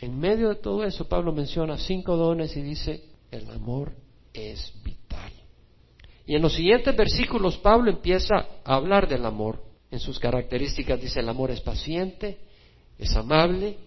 [0.03, 3.93] en medio de todo eso, Pablo menciona cinco dones y dice, el amor
[4.33, 5.31] es vital.
[6.25, 9.63] Y en los siguientes versículos, Pablo empieza a hablar del amor.
[9.91, 12.39] En sus características dice, el amor es paciente,
[12.97, 13.77] es amable,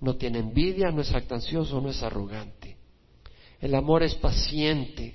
[0.00, 2.76] no tiene envidia, no es jactancioso, no es arrogante.
[3.60, 5.14] El amor es paciente.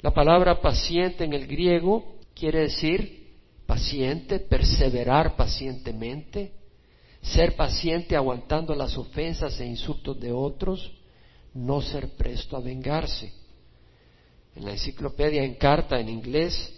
[0.00, 3.36] La palabra paciente en el griego quiere decir
[3.66, 6.52] paciente, perseverar pacientemente,
[7.22, 10.92] ser paciente aguantando las ofensas e insultos de otros,
[11.54, 13.32] no ser presto a vengarse.
[14.56, 16.72] En la enciclopedia en carta en inglés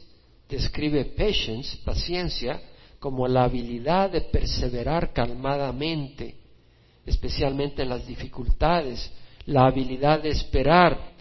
[0.48, 2.60] describe patience, paciencia,
[3.00, 6.36] como la habilidad de perseverar calmadamente,
[7.04, 9.10] especialmente en las dificultades,
[9.46, 11.12] la habilidad de esperar,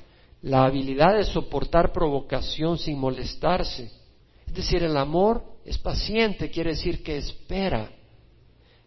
[0.41, 3.91] la habilidad de soportar provocación sin molestarse.
[4.47, 7.89] Es decir, el amor es paciente, quiere decir que espera.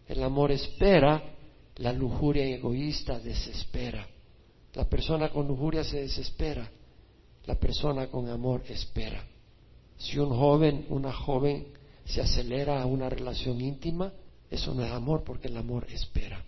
[0.08, 1.22] El amor espera,
[1.76, 4.06] la lujuria egoísta desespera.
[4.74, 6.70] La persona con lujuria se desespera,
[7.46, 9.24] la persona con amor espera.
[9.96, 11.68] Si un joven, una joven
[12.04, 14.12] se acelera a una relación íntima,
[14.50, 16.44] eso no es amor porque el amor espera.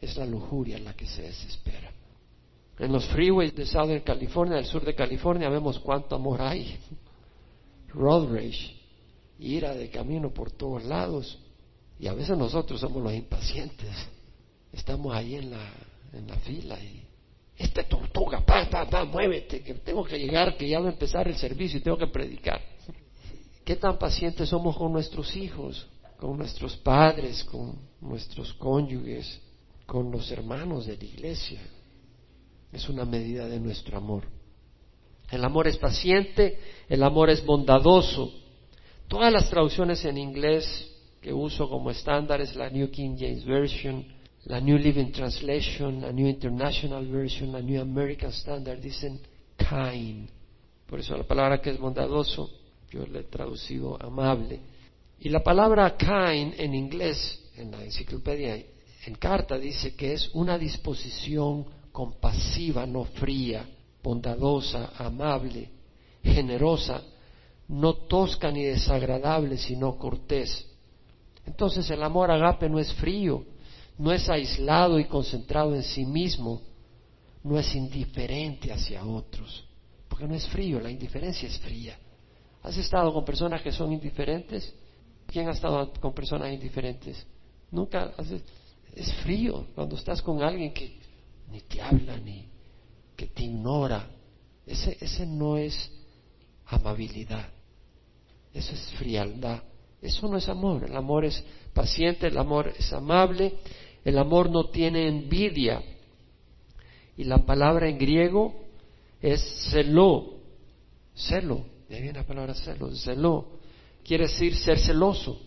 [0.00, 1.92] Es la lujuria la que se desespera.
[2.78, 6.78] En los freeways de Southern California, del sur de California, vemos cuánto amor hay.
[7.88, 8.76] Road rage,
[9.38, 11.38] ira de camino por todos lados.
[11.98, 13.90] Y a veces nosotros somos los impacientes.
[14.72, 15.72] Estamos ahí en la,
[16.12, 17.02] en la fila y
[17.56, 21.26] este tortuga, pa, pa, pa, muévete, que tengo que llegar, que ya va a empezar
[21.26, 22.60] el servicio y tengo que predicar.
[23.64, 25.86] ¿Qué tan pacientes somos con nuestros hijos,
[26.18, 29.40] con nuestros padres, con nuestros cónyuges,
[29.86, 31.60] con los hermanos de la iglesia?
[32.72, 34.24] Es una medida de nuestro amor.
[35.30, 38.32] El amor es paciente, el amor es bondadoso.
[39.08, 40.92] Todas las traducciones en inglés
[41.26, 44.06] que uso como estándar es la New King James Version,
[44.44, 49.20] la New Living Translation, la New International Version, la New American Standard dicen
[49.58, 50.28] kind.
[50.86, 52.48] Por eso la palabra que es bondadoso,
[52.92, 54.60] yo le he traducido amable.
[55.18, 58.64] Y la palabra kind en inglés, en la enciclopedia,
[59.06, 63.68] en carta, dice que es una disposición compasiva, no fría,
[64.00, 65.70] bondadosa, amable,
[66.22, 67.02] generosa,
[67.66, 70.75] no tosca ni desagradable, sino cortés.
[71.46, 73.44] Entonces el amor agape no es frío,
[73.98, 76.62] no es aislado y concentrado en sí mismo,
[77.42, 79.64] no es indiferente hacia otros,
[80.08, 81.96] porque no es frío, la indiferencia es fría.
[82.62, 84.74] ¿Has estado con personas que son indiferentes?
[85.26, 87.24] ¿Quién ha estado con personas indiferentes?
[87.70, 88.12] Nunca.
[88.94, 90.98] Es frío cuando estás con alguien que
[91.50, 92.48] ni te habla, ni
[93.14, 94.08] que te ignora.
[94.66, 95.92] Ese, ese no es
[96.66, 97.48] amabilidad,
[98.52, 99.62] eso es frialdad.
[100.06, 100.84] Eso no es amor.
[100.84, 101.42] El amor es
[101.74, 103.54] paciente, el amor es amable,
[104.04, 105.82] el amor no tiene envidia.
[107.16, 108.54] Y la palabra en griego
[109.20, 109.40] es
[109.70, 110.34] celo,
[111.14, 113.48] celo, de ahí viene la palabra celo, celo,
[114.04, 115.40] quiere decir ser celoso.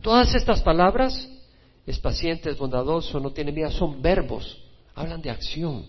[0.00, 1.28] Todas estas palabras,
[1.86, 4.62] es paciente, es bondadoso, no tiene envidia, son verbos,
[4.94, 5.86] hablan de acción.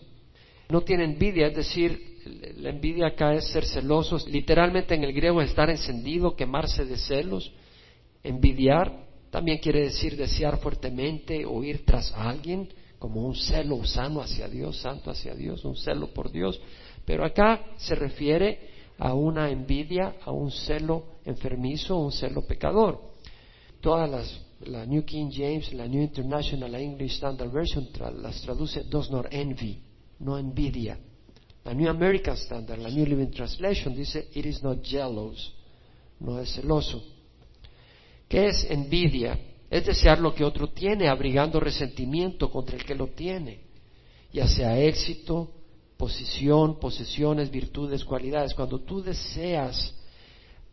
[0.70, 2.18] No tiene envidia, es decir,
[2.58, 6.98] la envidia acá es ser celosos, literalmente en el griego es estar encendido, quemarse de
[6.98, 7.54] celos,
[8.28, 14.48] envidiar, también quiere decir desear fuertemente o ir tras alguien, como un celo sano hacia
[14.48, 16.60] Dios, santo hacia Dios, un celo por Dios.
[17.06, 23.00] Pero acá se refiere a una envidia, a un celo enfermizo, un celo pecador.
[23.82, 27.88] Todas las, la New King James, la New International, la English Standard Version
[28.22, 29.82] las traduce does not envy,
[30.20, 30.98] no envidia.
[31.64, 35.54] La New American Standard, la New Living Translation dice it is not jealous,
[36.20, 37.17] no es celoso.
[38.28, 39.40] ¿Qué es envidia?
[39.70, 43.62] Es desear lo que otro tiene, abrigando resentimiento contra el que lo tiene,
[44.32, 45.52] ya sea éxito,
[45.98, 48.54] posición, posesiones, virtudes, cualidades.
[48.54, 49.94] Cuando tú deseas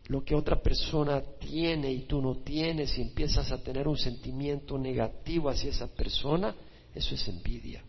[0.07, 4.77] lo que otra persona tiene y tú no tienes y empiezas a tener un sentimiento
[4.77, 6.55] negativo hacia esa persona,
[6.93, 7.83] eso es envidia.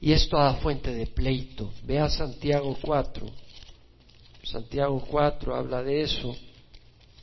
[0.00, 1.70] Y esto da fuente de pleito.
[1.84, 3.26] Vea Santiago 4.
[4.42, 6.36] Santiago 4 habla de eso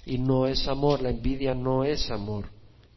[0.10, 2.50] y no es amor, la envidia no es amor.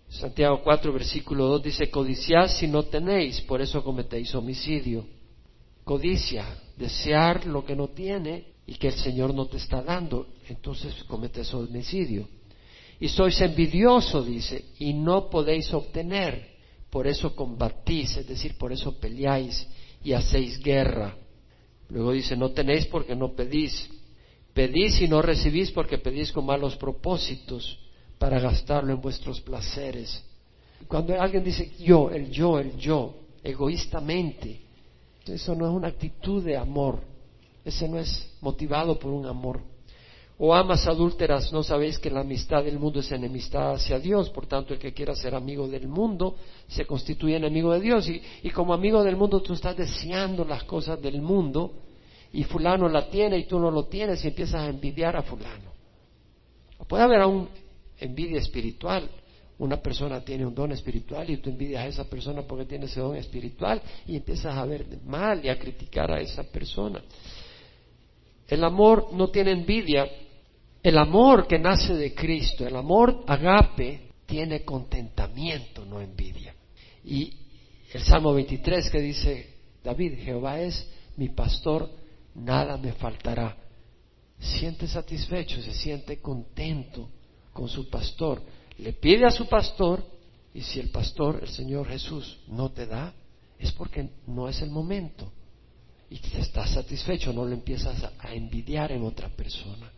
[0.08, 5.04] Santiago 4, versículo 2 dice, codiciad si no tenéis, por eso cometéis homicidio.
[5.84, 11.04] Codicia, desear lo que no tiene y que el Señor no te está dando, entonces
[11.04, 12.26] cometes homicidio.
[12.98, 16.48] Y sois envidioso, dice, y no podéis obtener,
[16.88, 19.66] por eso combatís, es decir, por eso peleáis
[20.02, 21.14] y hacéis guerra.
[21.90, 23.90] Luego dice, no tenéis porque no pedís.
[24.54, 27.78] Pedís y no recibís porque pedís con malos propósitos
[28.18, 30.22] para gastarlo en vuestros placeres.
[30.86, 34.60] Cuando alguien dice yo, el yo, el yo, egoístamente,
[35.26, 37.00] eso no es una actitud de amor,
[37.64, 39.60] ese no es motivado por un amor.
[40.38, 44.46] O amas adúlteras, no sabéis que la amistad del mundo es enemistad hacia Dios, por
[44.46, 46.36] tanto el que quiera ser amigo del mundo
[46.66, 48.08] se constituye enemigo de Dios.
[48.08, 51.72] Y, y como amigo del mundo tú estás deseando las cosas del mundo
[52.32, 55.72] y fulano la tiene y tú no lo tienes y empiezas a envidiar a fulano.
[56.88, 57.48] puede haber aún
[57.98, 59.08] envidia espiritual.
[59.58, 63.00] Una persona tiene un don espiritual y tú envidias a esa persona porque tiene ese
[63.00, 67.02] don espiritual y empiezas a ver mal y a criticar a esa persona.
[68.48, 70.06] El amor no tiene envidia,
[70.82, 76.54] El amor que nace de Cristo, el amor agape, tiene contentamiento, no envidia.
[77.04, 77.32] Y
[77.92, 81.88] el Salmo 23 que dice David, Jehová es mi pastor,
[82.34, 83.56] nada me faltará.
[84.38, 87.08] Siente satisfecho, se siente contento
[87.52, 88.42] con su pastor.
[88.78, 90.04] Le pide a su pastor
[90.54, 93.14] y si el pastor, el Señor Jesús, no te da,
[93.58, 95.32] es porque no es el momento.
[96.10, 99.90] Y te estás satisfecho, no lo empiezas a envidiar en otra persona.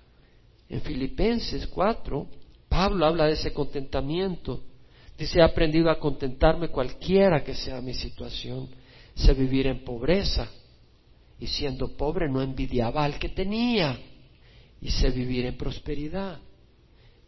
[0.68, 2.26] En Filipenses 4,
[2.68, 4.62] Pablo habla de ese contentamiento.
[5.18, 8.68] Dice, he aprendido a contentarme cualquiera que sea mi situación.
[9.14, 10.48] Sé vivir en pobreza.
[11.38, 13.98] Y siendo pobre no envidiaba al que tenía.
[14.80, 16.38] Y sé vivir en prosperidad.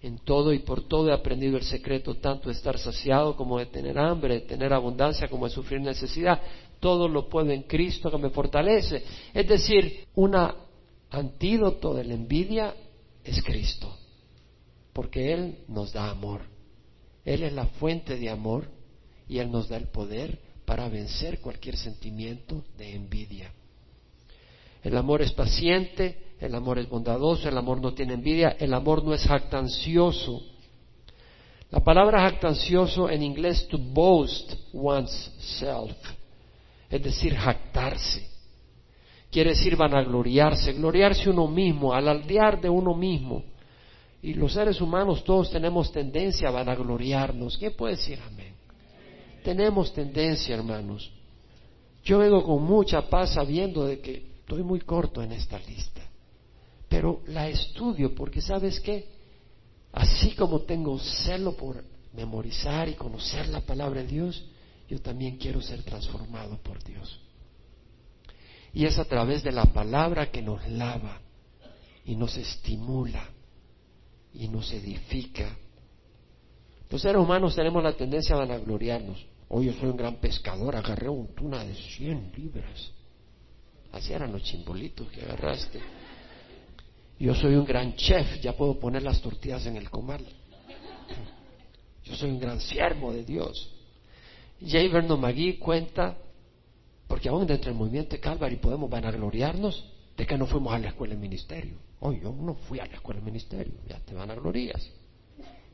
[0.02, 3.66] En todo y por todo he aprendido el secreto tanto de estar saciado como de
[3.66, 6.40] tener hambre, de tener abundancia como de sufrir necesidad.
[6.80, 9.02] Todo lo puedo en Cristo que me fortalece.
[9.32, 10.36] Es decir, un
[11.10, 12.74] antídoto de la envidia
[13.24, 13.96] es Cristo,
[14.92, 16.42] porque Él nos da amor.
[17.24, 18.68] Él es la fuente de amor
[19.28, 23.52] y Él nos da el poder para vencer cualquier sentimiento de envidia.
[24.86, 29.02] El amor es paciente, el amor es bondadoso, el amor no tiene envidia, el amor
[29.02, 30.40] no es jactancioso.
[31.70, 35.96] La palabra jactancioso en inglés to boast one's self,
[36.88, 38.36] es decir, jactarse
[39.28, 43.42] quiere decir vanagloriarse, gloriarse uno mismo, alardear de uno mismo.
[44.22, 47.58] Y los seres humanos todos tenemos tendencia a vanagloriarnos.
[47.58, 48.54] ¿Quién puede decir amén?
[49.42, 51.10] Tenemos tendencia, hermanos.
[52.04, 56.02] Yo vengo con mucha paz sabiendo de que estoy muy corto en esta lista.
[56.88, 59.08] Pero la estudio porque sabes qué?
[59.92, 61.82] Así como tengo celo por
[62.12, 64.44] memorizar y conocer la palabra de Dios,
[64.88, 67.20] yo también quiero ser transformado por Dios.
[68.72, 71.20] Y es a través de la palabra que nos lava
[72.04, 73.28] y nos estimula
[74.32, 75.56] y nos edifica.
[76.88, 79.26] Los seres humanos tenemos la tendencia a vanagloriarnos.
[79.48, 82.92] Hoy yo soy un gran pescador, agarré un tuna de 100 libras.
[83.96, 85.80] Así los chimbolitos que agarraste.
[87.18, 90.22] Yo soy un gran chef, ya puedo poner las tortillas en el comal.
[92.04, 93.72] Yo soy un gran siervo de Dios.
[94.60, 94.88] J.
[94.92, 96.14] Vernon McGee cuenta
[97.08, 99.82] porque aún dentro del movimiento de Calvary podemos vanagloriarnos
[100.14, 101.78] de que no fuimos a la escuela de ministerio.
[102.00, 104.90] Oh, yo no fui a la escuela de ministerio, ya te vanaglorías.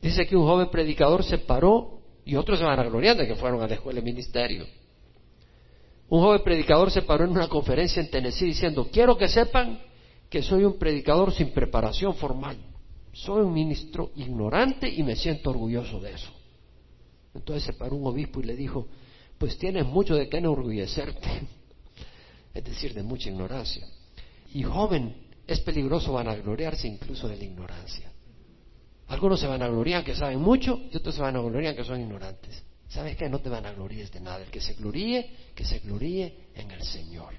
[0.00, 3.66] Dice que un joven predicador se paró y otros se vanaglorian de que fueron a
[3.66, 4.64] la escuela de ministerio.
[6.12, 9.80] Un joven predicador se paró en una conferencia en Tennessee diciendo, quiero que sepan
[10.28, 12.58] que soy un predicador sin preparación formal.
[13.14, 16.30] Soy un ministro ignorante y me siento orgulloso de eso.
[17.32, 18.88] Entonces se paró un obispo y le dijo,
[19.38, 21.28] pues tienes mucho de qué enorgullecerte,
[22.52, 23.88] es decir, de mucha ignorancia.
[24.52, 28.12] Y joven, es peligroso vanagloriarse incluso de la ignorancia.
[29.08, 32.62] Algunos se vanaglorian que saben mucho y otros se vanaglorian que son ignorantes.
[32.92, 33.26] ¿Sabes qué?
[33.26, 34.42] No te vanagloríes de nada.
[34.44, 37.32] El que se gloríe, que se gloríe en el Señor.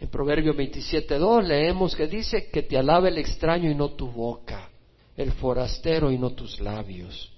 [0.00, 4.70] En Proverbios 27.2 leemos que dice que te alabe el extraño y no tu boca,
[5.14, 7.32] el forastero y no tus labios.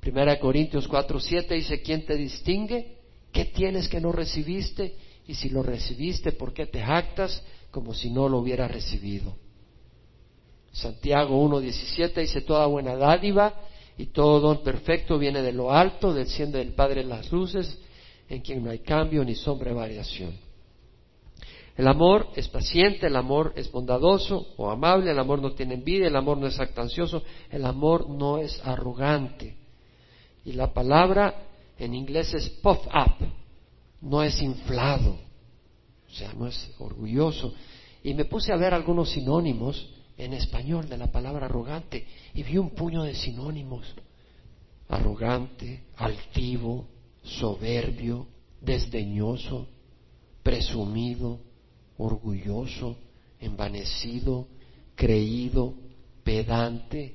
[0.00, 2.96] Primera Corintios 4, 7 dice, ¿quién te distingue?
[3.30, 4.96] ¿Qué tienes que no recibiste?
[5.26, 9.36] Y si lo recibiste, ¿por qué te jactas como si no lo hubieras recibido?
[10.72, 13.68] Santiago 1, 17 dice, toda buena dádiva
[14.00, 17.78] y todo don perfecto viene de lo alto, del cielo del Padre de las luces,
[18.30, 20.32] en quien no hay cambio ni sombra de variación.
[21.76, 26.06] El amor es paciente, el amor es bondadoso o amable, el amor no tiene envidia,
[26.06, 29.58] el amor no es actancioso, el amor no es arrogante.
[30.46, 31.34] Y la palabra
[31.78, 33.26] en inglés es puff up,
[34.00, 35.18] no es inflado,
[36.08, 37.52] o sea, no es orgulloso.
[38.02, 39.90] Y me puse a ver algunos sinónimos
[40.24, 43.86] en español de la palabra arrogante y vi un puño de sinónimos.
[44.88, 46.86] Arrogante, altivo,
[47.22, 48.26] soberbio,
[48.60, 49.68] desdeñoso,
[50.42, 51.40] presumido,
[51.96, 52.96] orgulloso,
[53.38, 54.48] envanecido,
[54.94, 55.74] creído,
[56.22, 57.14] pedante,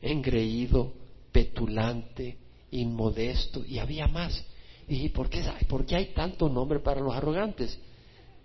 [0.00, 0.92] engreído,
[1.32, 2.36] petulante,
[2.70, 4.44] inmodesto, y había más.
[4.88, 7.78] ¿Y por qué, por qué hay tanto nombre para los arrogantes?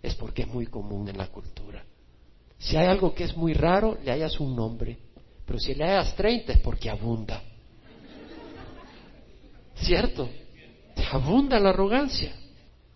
[0.01, 1.85] Es porque es muy común en la cultura.
[2.61, 4.97] Si hay algo que es muy raro, le hayas un nombre.
[5.45, 7.41] Pero si le hayas 30 es porque abunda.
[9.75, 10.29] ¿Cierto?
[11.11, 12.33] Abunda la arrogancia.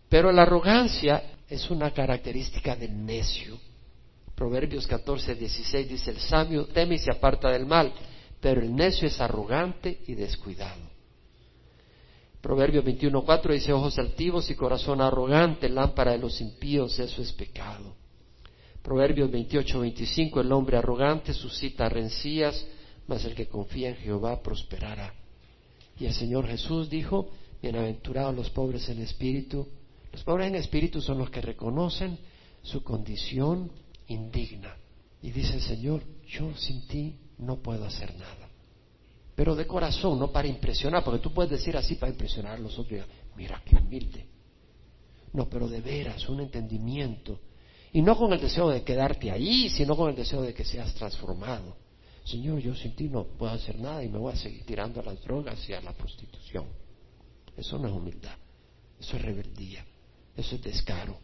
[0.08, 3.58] Pero la arrogancia es una característica del necio.
[4.36, 7.92] Proverbios 14, 16 dice, el sabio teme y se aparta del mal,
[8.40, 10.82] pero el necio es arrogante y descuidado.
[12.40, 18.05] Proverbios 21.4 dice, ojos altivos y corazón arrogante, lámpara de los impíos, eso es pecado.
[18.86, 22.68] Proverbios 28, 25, el hombre arrogante suscita rencillas,
[23.08, 25.12] mas el que confía en Jehová prosperará.
[25.98, 27.32] Y el Señor Jesús dijo,
[27.64, 29.68] bienaventurados los pobres en espíritu.
[30.12, 32.20] Los pobres en espíritu son los que reconocen
[32.62, 33.72] su condición
[34.08, 34.78] indigna.
[35.24, 38.50] Y dice el Señor, yo sin ti no puedo hacer nada.
[39.34, 42.78] Pero de corazón, no para impresionar, porque tú puedes decir así para impresionar a los
[42.78, 43.04] otros.
[43.36, 44.28] Mira qué humilde.
[45.34, 47.40] No, pero de veras, un entendimiento
[47.96, 50.94] y no con el deseo de quedarte ahí, sino con el deseo de que seas
[50.96, 51.78] transformado.
[52.26, 55.04] Señor, yo sin ti no puedo hacer nada y me voy a seguir tirando a
[55.04, 56.66] las drogas y a la prostitución.
[57.56, 58.36] Eso no es humildad,
[59.00, 59.86] eso es rebeldía,
[60.36, 61.18] eso es descaro.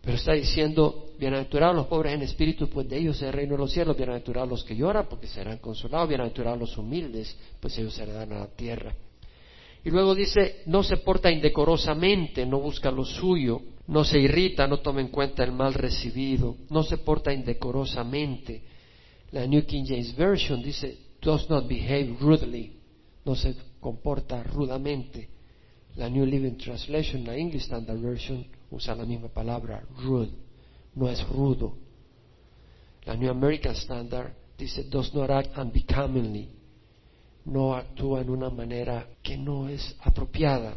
[0.00, 3.58] Pero está diciendo, bienaventurados los pobres en espíritu, pues de ellos es el reino de
[3.58, 8.32] los cielos, bienaventurados los que lloran, porque serán consolados, bienaventurados los humildes, pues ellos heredarán
[8.32, 8.94] a la tierra.
[9.88, 14.80] Y luego dice, no se porta indecorosamente, no busca lo suyo, no se irrita, no
[14.80, 18.64] toma en cuenta el mal recibido, no se porta indecorosamente.
[19.30, 22.76] La New King James Version dice, does not behave rudely,
[23.24, 25.30] no se comporta rudamente.
[25.96, 30.32] La New Living Translation, la English Standard Version, usa la misma palabra, rude,
[30.96, 31.78] no es rudo.
[33.06, 36.57] La New American Standard dice, does not act unbecomingly,
[37.48, 40.74] no actúa en una manera que no es apropiada.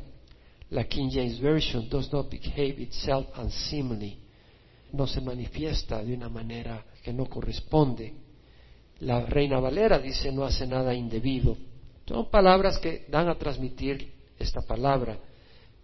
[0.69, 4.17] La King James Version does not behave itself unseemly.
[4.93, 8.13] No se manifiesta de una manera que no corresponde.
[8.99, 11.57] La Reina Valera dice no hace nada indebido.
[12.05, 15.17] Son palabras que dan a transmitir esta palabra.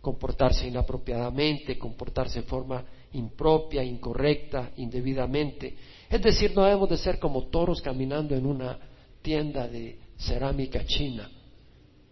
[0.01, 2.83] Comportarse inapropiadamente, comportarse en forma
[3.13, 5.75] impropia, incorrecta, indebidamente.
[6.09, 8.79] Es decir, no debemos de ser como toros caminando en una
[9.21, 11.29] tienda de cerámica china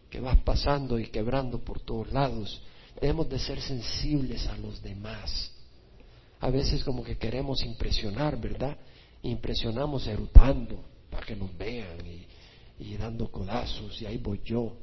[0.09, 2.61] que vas pasando y quebrando por todos lados.
[2.99, 5.51] Debemos de ser sensibles a los demás.
[6.39, 8.77] A veces como que queremos impresionar, ¿verdad?
[9.23, 12.25] Impresionamos erutando para que nos vean y,
[12.79, 14.77] y dando codazos y ahí voy yo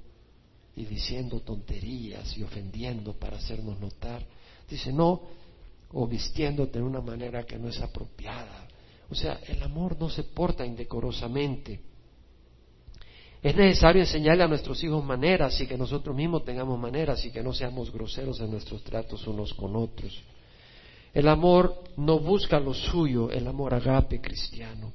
[0.74, 4.24] y diciendo tonterías y ofendiendo para hacernos notar.
[4.68, 5.22] Dice, no,
[5.92, 8.66] o vistiéndote de una manera que no es apropiada.
[9.10, 11.91] O sea, el amor no se porta indecorosamente.
[13.42, 17.42] Es necesario enseñarle a nuestros hijos maneras y que nosotros mismos tengamos maneras y que
[17.42, 20.16] no seamos groseros en nuestros tratos unos con otros.
[21.12, 24.92] El amor no busca lo suyo, el amor agape cristiano.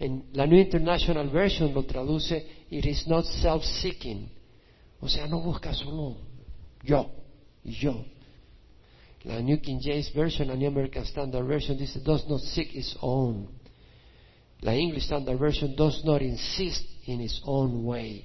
[0.00, 4.30] En la New International Version lo traduce, it is not self-seeking.
[5.00, 6.16] O sea, no busca solo
[6.82, 7.10] yo
[7.64, 8.02] y yo.
[9.24, 12.96] La New King James Version, la New American Standard Version dice, does not seek its
[13.02, 13.48] own.
[14.62, 18.24] La English Standard Version does not insist in its own way.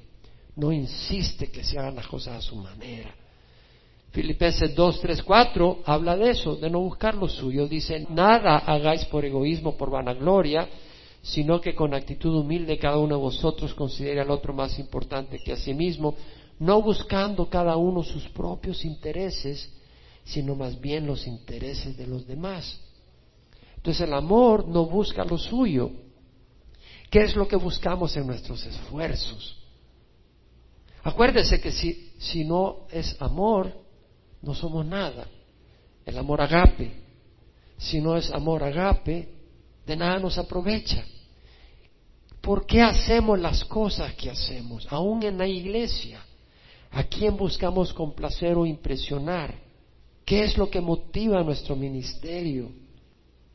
[0.56, 3.16] No insiste que se hagan las cosas a su manera.
[4.12, 7.68] Filipenses 2, 3, 4 habla de eso, de no buscar lo suyo.
[7.68, 10.70] Dice, nada hagáis por egoísmo, por vanagloria,
[11.24, 15.54] sino que con actitud humilde cada uno de vosotros considere al otro más importante que
[15.54, 16.16] a sí mismo,
[16.60, 19.72] no buscando cada uno sus propios intereses,
[20.24, 22.80] sino más bien los intereses de los demás.
[23.78, 25.90] Entonces el amor no busca lo suyo,
[27.14, 29.56] ¿Qué es lo que buscamos en nuestros esfuerzos?
[31.04, 33.72] Acuérdese que si, si no es amor,
[34.42, 35.28] no somos nada.
[36.08, 36.92] El amor agape.
[37.78, 39.30] Si no es amor agape,
[39.86, 41.06] de nada nos aprovecha.
[42.42, 44.88] ¿Por qué hacemos las cosas que hacemos?
[44.90, 46.20] Aún en la iglesia.
[46.90, 49.54] ¿A quién buscamos complacer o impresionar?
[50.26, 52.72] ¿Qué es lo que motiva nuestro ministerio?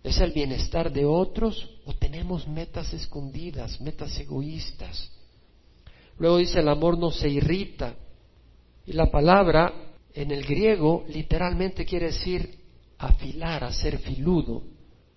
[0.05, 5.11] ¿Es el bienestar de otros o tenemos metas escondidas, metas egoístas?
[6.19, 7.95] Luego dice, el amor no se irrita.
[8.85, 9.73] Y la palabra
[10.13, 12.59] en el griego literalmente quiere decir
[12.99, 14.65] afilar, hacer filudo.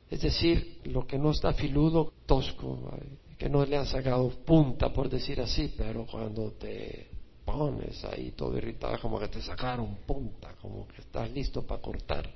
[0.09, 2.89] Es decir, lo que no está filudo, tosco,
[3.37, 7.09] que no le han sacado punta, por decir así, pero cuando te
[7.43, 12.29] pones ahí todo irritado, como que te sacaron punta, como que estás listo para cortar.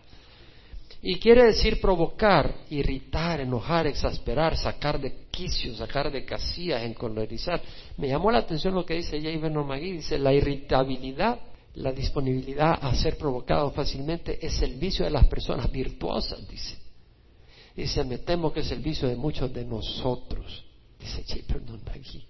[1.01, 7.61] Y quiere decir provocar, irritar, enojar, exasperar, sacar de quicio, sacar de casillas, encolerizar.
[7.97, 9.37] Me llamó la atención lo que dice J.
[9.39, 11.39] Vernon McGee, dice la irritabilidad,
[11.75, 16.77] la disponibilidad a ser provocado fácilmente es el vicio de las personas virtuosas, dice.
[17.75, 20.65] Dice, me temo que es el vicio de muchos de nosotros,
[20.99, 21.53] dice J.
[21.53, 22.25] Vernon McGee.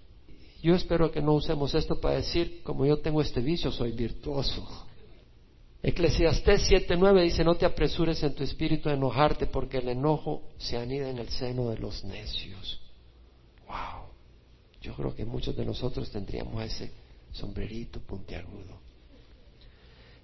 [0.62, 4.86] Yo espero que no usemos esto para decir, como yo tengo este vicio, soy virtuoso.
[5.82, 10.76] Eclesiastés 7:9 dice, no te apresures en tu espíritu a enojarte porque el enojo se
[10.76, 12.80] anida en el seno de los necios.
[13.66, 14.06] Wow.
[14.80, 16.92] Yo creo que muchos de nosotros tendríamos ese
[17.32, 18.86] sombrerito puntiagudo.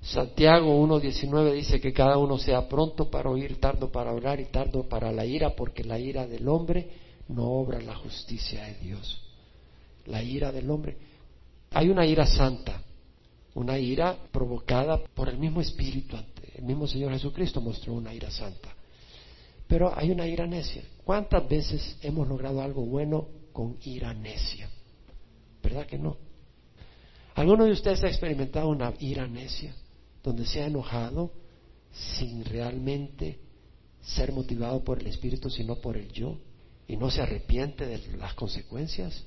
[0.01, 4.89] Santiago 1.19 dice que cada uno sea pronto para oír, tardo para orar y tardo
[4.89, 6.91] para la ira, porque la ira del hombre
[7.29, 9.23] no obra la justicia de Dios.
[10.07, 10.97] La ira del hombre.
[11.71, 12.83] Hay una ira santa,
[13.55, 16.17] una ira provocada por el mismo Espíritu.
[16.55, 18.75] El mismo Señor Jesucristo mostró una ira santa.
[19.67, 20.83] Pero hay una ira necia.
[21.05, 24.69] ¿Cuántas veces hemos logrado algo bueno con ira necia?
[25.63, 26.17] ¿Verdad que no?
[27.35, 29.75] ¿Alguno de ustedes ha experimentado una ira necia?
[30.23, 31.33] Donde se ha enojado
[31.93, 33.39] sin realmente
[34.03, 36.39] ser motivado por el Espíritu, sino por el yo,
[36.89, 39.25] y no se arrepiente de las consecuencias.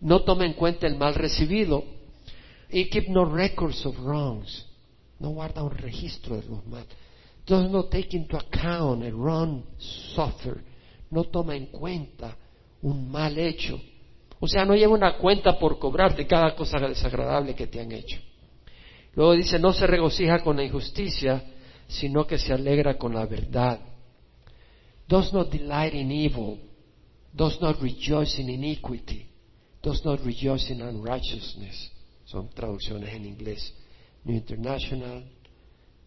[0.00, 1.84] No toma en cuenta el mal recibido.
[2.70, 4.66] Y keep no records of wrongs.
[5.18, 6.84] No guarda un registro de los mal.
[7.46, 9.64] Does not take into account a wrong
[10.14, 10.62] suffer.
[11.10, 12.36] No toma en cuenta
[12.82, 13.80] un mal hecho.
[14.40, 17.92] O sea, no lleva una cuenta por cobrar de cada cosa desagradable que te han
[17.92, 18.18] hecho.
[19.14, 21.42] Luego dice, no se regocija con la injusticia,
[21.88, 23.80] sino que se alegra con la verdad.
[25.08, 26.58] Does not delight in evil,
[27.32, 29.26] does not rejoice in iniquity,
[29.82, 31.92] does not rejoice in unrighteousness.
[32.26, 33.74] Son traducciones en inglés.
[34.24, 35.24] New International,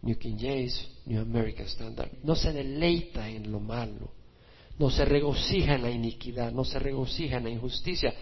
[0.01, 2.11] New King James, New American Standard.
[2.23, 4.11] No se deleita en lo malo,
[4.77, 8.13] no se regocija en la iniquidad, no se regocija en la injusticia.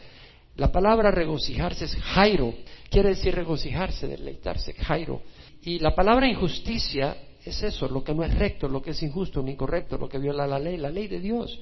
[0.56, 2.54] La palabra regocijarse es jairo,
[2.90, 5.22] quiere decir regocijarse, deleitarse, jairo.
[5.64, 9.42] Y la palabra injusticia es eso, lo que no es recto, lo que es injusto,
[9.42, 11.60] lo incorrecto, lo que viola la ley, la ley de Dios.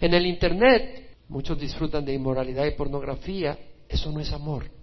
[0.00, 3.58] En el Internet muchos disfrutan de inmoralidad y pornografía,
[3.88, 4.79] eso no es amor.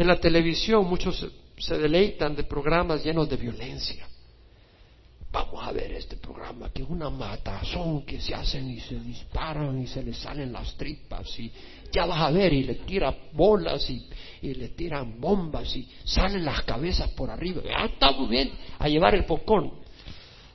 [0.00, 1.26] En la televisión muchos
[1.58, 4.08] se deleitan de programas llenos de violencia.
[5.30, 9.78] Vamos a ver este programa que es una matazón que se hacen y se disparan
[9.78, 11.52] y se les salen las tripas y
[11.92, 14.08] ya vas a ver y le tiran bolas y,
[14.40, 17.60] le tiran bombas y salen las cabezas por arriba.
[17.62, 19.70] Ya está bien a llevar el pocón.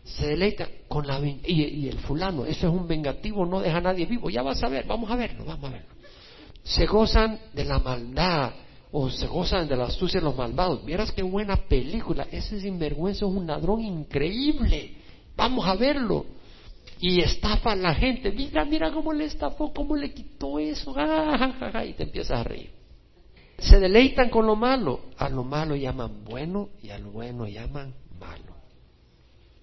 [0.05, 3.81] Se deleita con la y, y el fulano, eso es un vengativo, no deja a
[3.81, 4.27] nadie vivo.
[4.27, 5.93] Ya vas a ver, vamos a verlo, vamos a verlo.
[6.63, 8.51] Se gozan de la maldad,
[8.97, 10.85] o se gozan de la astucia de los malvados.
[10.85, 12.29] Vieras qué buena película.
[12.31, 14.95] Ese sinvergüenza es un ladrón increíble.
[15.35, 16.25] Vamos a verlo.
[17.01, 18.31] Y estafa a la gente.
[18.31, 20.95] Mira, mira cómo le estafó, cómo le quitó eso.
[21.85, 22.71] y te empiezas a reír.
[23.59, 25.01] Se deleitan con lo malo.
[25.17, 28.55] A lo malo llaman bueno y a lo bueno llaman malo.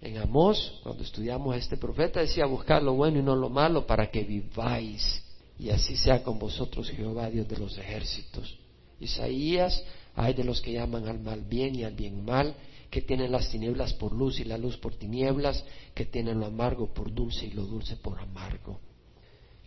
[0.02, 3.86] En Amós, cuando estudiamos a este profeta, decía buscar lo bueno y no lo malo
[3.86, 5.24] para que viváis.
[5.58, 8.58] Y así sea con vosotros, Jehová, Dios de los ejércitos.
[9.02, 9.82] Isaías,
[10.14, 12.54] hay de los que llaman al mal bien y al bien mal,
[12.90, 16.92] que tienen las tinieblas por luz y la luz por tinieblas, que tienen lo amargo
[16.92, 18.80] por dulce y lo dulce por amargo.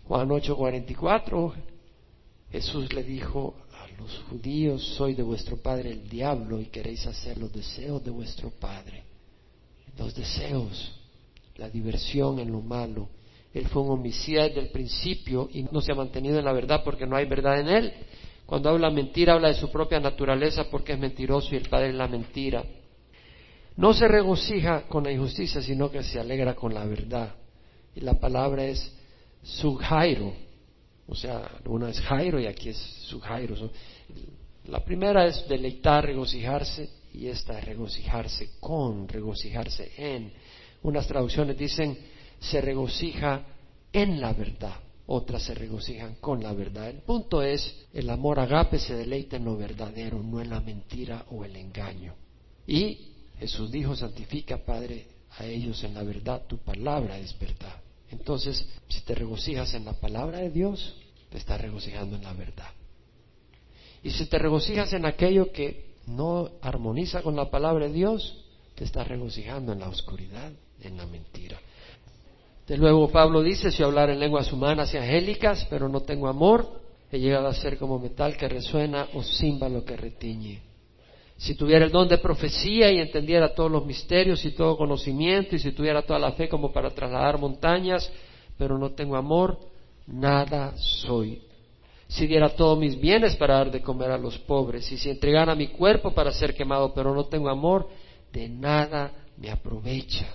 [0.03, 1.53] Juan 8:44,
[2.51, 7.37] Jesús le dijo a los judíos, soy de vuestro padre el diablo y queréis hacer
[7.37, 9.03] los deseos de vuestro padre.
[9.97, 10.91] Los deseos,
[11.57, 13.09] la diversión en lo malo.
[13.53, 16.83] Él fue un homicida desde el principio y no se ha mantenido en la verdad
[16.83, 17.93] porque no hay verdad en él.
[18.45, 21.95] Cuando habla mentira, habla de su propia naturaleza porque es mentiroso y el padre es
[21.95, 22.63] la mentira.
[23.77, 27.35] No se regocija con la injusticia, sino que se alegra con la verdad.
[27.95, 28.93] Y la palabra es
[29.41, 30.33] subjairo.
[31.07, 33.55] O sea, una es jairo y aquí es subjairo.
[34.65, 40.31] La primera es deleitar, regocijarse, y esta es regocijarse con, regocijarse en.
[40.83, 41.97] Unas traducciones dicen
[42.39, 43.43] se regocija
[43.91, 46.89] en la verdad otras se regocijan con la verdad.
[46.89, 51.25] El punto es, el amor agape se deleita en lo verdadero, no en la mentira
[51.29, 52.15] o el engaño.
[52.65, 57.81] Y Jesús dijo, santifica, Padre, a ellos en la verdad, tu palabra es verdad.
[58.09, 60.95] Entonces, si te regocijas en la palabra de Dios,
[61.29, 62.69] te estás regocijando en la verdad.
[64.03, 68.45] Y si te regocijas en aquello que no armoniza con la palabra de Dios,
[68.75, 70.51] te estás regocijando en la oscuridad,
[70.81, 71.59] en la mentira.
[72.67, 76.81] De luego Pablo dice, si hablar en lenguas humanas y angélicas, pero no tengo amor,
[77.11, 80.61] he llegado a ser como metal que resuena o címbalo que retiñe.
[81.37, 85.59] Si tuviera el don de profecía y entendiera todos los misterios y todo conocimiento, y
[85.59, 88.09] si tuviera toda la fe como para trasladar montañas,
[88.57, 89.59] pero no tengo amor,
[90.07, 91.41] nada soy.
[92.07, 95.53] Si diera todos mis bienes para dar de comer a los pobres, y si entregara
[95.55, 97.89] mi cuerpo para ser quemado, pero no tengo amor,
[98.31, 100.25] de nada me aprovecha.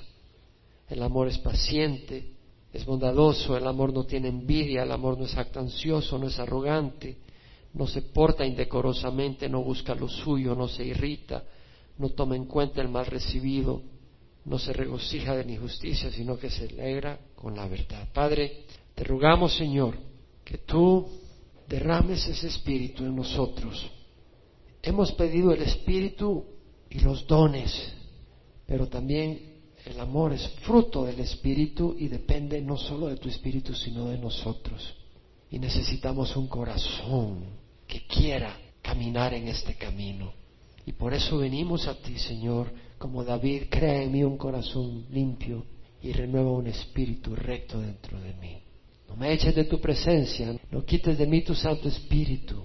[0.91, 2.33] El amor es paciente,
[2.73, 7.17] es bondadoso, el amor no tiene envidia, el amor no es actancioso, no es arrogante,
[7.75, 11.45] no se porta indecorosamente, no busca lo suyo, no se irrita,
[11.99, 13.83] no toma en cuenta el mal recibido,
[14.45, 18.09] no se regocija de la injusticia, sino que se alegra con la verdad.
[18.13, 18.65] Padre,
[18.95, 19.97] te rogamos, Señor,
[20.45, 21.07] que tú
[21.69, 23.89] derrames ese espíritu en nosotros.
[24.83, 26.45] Hemos pedido el espíritu
[26.89, 27.93] y los dones,
[28.67, 29.50] pero también
[29.87, 34.19] el amor es fruto del Espíritu y depende no solo de tu Espíritu, sino de
[34.19, 34.95] nosotros.
[35.51, 37.45] Y necesitamos un corazón
[37.87, 40.33] que quiera caminar en este camino.
[40.87, 45.65] Y por eso venimos a ti, Señor, como David, crea en mí un corazón limpio
[46.03, 48.63] y renueva un espíritu recto dentro de mí.
[49.09, 52.63] No me eches de tu presencia, no quites de mí tu Santo Espíritu.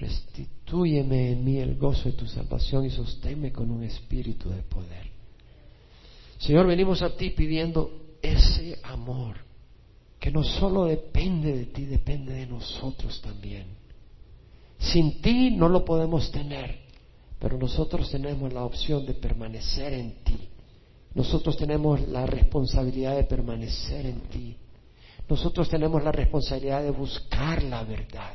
[0.00, 5.17] Restitúyeme en mí el gozo de tu salvación y sosténme con un espíritu de poder.
[6.38, 9.36] Señor, venimos a ti pidiendo ese amor
[10.18, 13.66] que no solo depende de ti, depende de nosotros también.
[14.78, 16.78] Sin ti no lo podemos tener,
[17.38, 20.48] pero nosotros tenemos la opción de permanecer en ti.
[21.14, 24.56] Nosotros tenemos la responsabilidad de permanecer en ti.
[25.28, 28.34] Nosotros tenemos la responsabilidad de buscar la verdad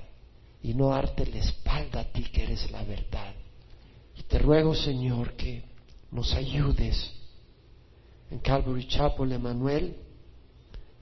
[0.62, 3.34] y no darte la espalda a ti que eres la verdad.
[4.18, 5.64] Y te ruego, Señor, que
[6.12, 7.12] nos ayudes.
[8.34, 9.96] En Calvary Chapel, Emanuel,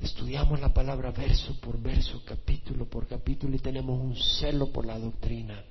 [0.02, 5.00] estudiamos la palabra verso por verso, capítulo por capítulo y tenemos un celo por la
[5.00, 5.64] doctrina.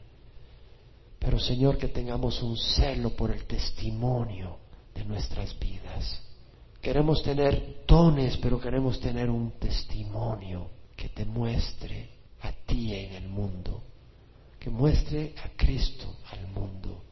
[1.18, 4.56] Pero Señor, que tengamos un celo por el testimonio
[4.94, 6.22] de nuestras vidas.
[6.80, 12.08] Queremos tener dones, pero queremos tener un testimonio que te muestre
[12.40, 13.82] a ti en el mundo,
[14.58, 17.02] que muestre a Cristo al mundo.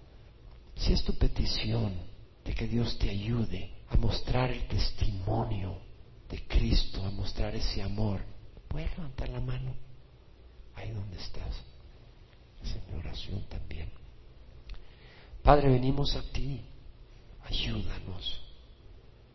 [0.74, 1.92] Si es tu petición
[2.46, 5.78] de que Dios te ayude a mostrar el testimonio
[6.28, 8.20] de Cristo, a mostrar ese amor,
[8.68, 9.74] puedes levantar la mano
[10.74, 11.64] ahí donde estás.
[12.62, 13.90] Es en oración también.
[15.42, 16.62] Padre, venimos a ti,
[17.44, 18.40] ayúdanos,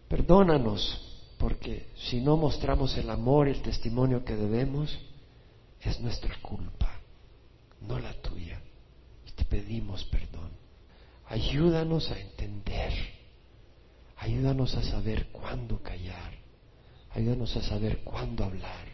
[0.07, 4.97] perdónanos, porque si no mostramos el amor y el testimonio que debemos,
[5.81, 6.99] es nuestra culpa,
[7.81, 8.61] no la tuya.
[9.27, 10.51] Y te pedimos perdón.
[11.27, 12.93] Ayúdanos a entender.
[14.17, 16.33] Ayúdanos a saber cuándo callar.
[17.11, 18.87] Ayúdanos a saber cuándo hablar.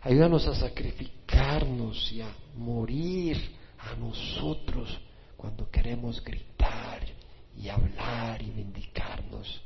[0.00, 3.38] Ayúdanos a sacrificarnos y a morir
[3.78, 5.00] a nosotros
[5.36, 7.00] cuando queremos gritar
[7.56, 9.62] y hablar y vindicarnos.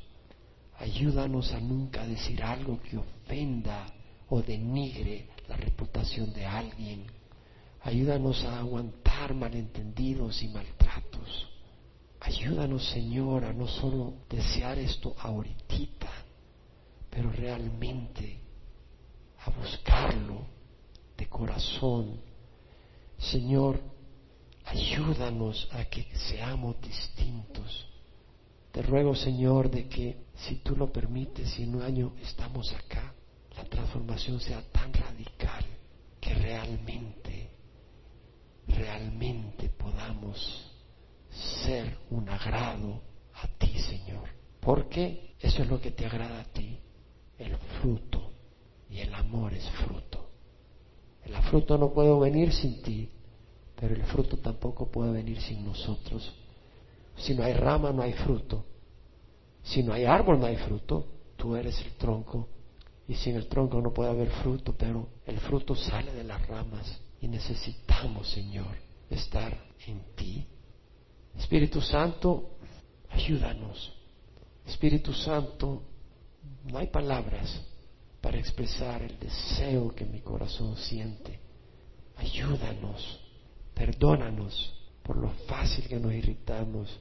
[0.79, 3.87] Ayúdanos a nunca decir algo que ofenda
[4.29, 7.05] o denigre la reputación de alguien.
[7.83, 10.88] Ayúdanos a aguantar malentendidos y maltratos.
[12.29, 16.11] Ayúdanos, Señor, a no solo desear esto ahorita,
[17.09, 18.39] pero realmente
[19.47, 20.47] a buscarlo
[21.17, 22.21] de corazón.
[23.17, 23.81] Señor,
[24.67, 27.89] ayúdanos a que seamos distintos.
[28.73, 33.15] Te ruego, Señor, de que si tú lo permites, si en un año estamos acá,
[33.57, 35.65] la transformación sea tan radical
[36.21, 37.51] que realmente,
[38.67, 40.68] realmente podamos
[41.31, 43.03] ser un agrado
[43.35, 44.29] a ti, Señor.
[44.61, 46.79] Porque eso es lo que te agrada a ti,
[47.39, 48.33] el fruto.
[48.91, 50.31] Y el amor es fruto.
[51.25, 53.11] El fruto no puede venir sin ti,
[53.77, 56.35] pero el fruto tampoco puede venir sin nosotros.
[57.17, 58.65] Si no hay rama, no hay fruto.
[59.63, 61.07] Si no hay árbol, no hay fruto.
[61.37, 62.49] Tú eres el tronco
[63.09, 67.01] y sin el tronco no puede haber fruto, pero el fruto sale de las ramas
[67.21, 68.77] y necesitamos, Señor,
[69.09, 70.47] estar en ti.
[71.39, 72.51] Espíritu Santo,
[73.11, 73.93] ayúdanos.
[74.67, 75.83] Espíritu Santo,
[76.65, 77.61] no hay palabras
[78.21, 81.41] para expresar el deseo que mi corazón siente.
[82.17, 83.21] Ayúdanos,
[83.75, 86.99] perdónanos por lo fácil que nos irritamos,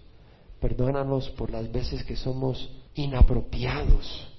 [0.61, 4.37] perdónanos por las veces que somos inapropiados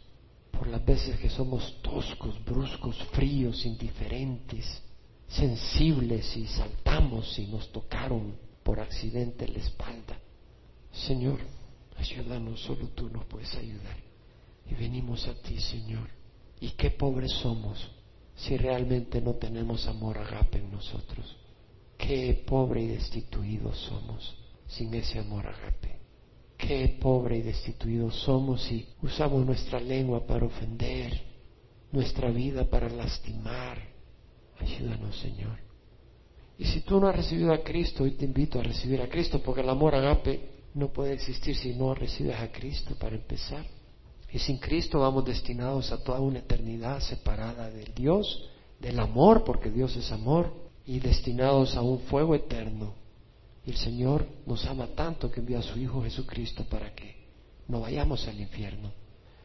[0.58, 4.82] por las veces que somos toscos, bruscos, fríos, indiferentes,
[5.28, 8.34] sensibles y saltamos y nos tocaron
[8.68, 10.20] por accidente la espalda.
[10.92, 11.38] Señor,
[11.96, 13.96] ayúdanos, solo tú nos puedes ayudar.
[14.70, 16.10] Y venimos a ti, Señor.
[16.60, 17.90] Y qué pobres somos
[18.36, 21.34] si realmente no tenemos amor agape en nosotros.
[21.96, 26.00] Qué pobre y destituidos somos sin ese amor agape.
[26.58, 31.18] Qué pobre y destituidos somos si usamos nuestra lengua para ofender,
[31.90, 33.78] nuestra vida para lastimar.
[34.60, 35.67] Ayúdanos, Señor.
[36.58, 39.40] Y si tú no has recibido a Cristo, hoy te invito a recibir a Cristo,
[39.42, 43.64] porque el amor agape no puede existir si no recibes a Cristo para empezar.
[44.32, 48.50] Y sin Cristo vamos destinados a toda una eternidad separada del Dios,
[48.80, 50.52] del amor, porque Dios es amor,
[50.84, 52.94] y destinados a un fuego eterno
[53.68, 57.16] el Señor nos ama tanto que envió a su Hijo Jesucristo para que
[57.66, 58.92] no vayamos al infierno.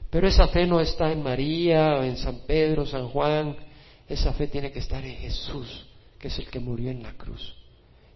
[0.10, 3.58] Pero esa fe no está en María, en San Pedro, San Juan.
[4.08, 5.88] Esa fe tiene que estar en Jesús,
[6.24, 7.54] que es el que murió en la cruz.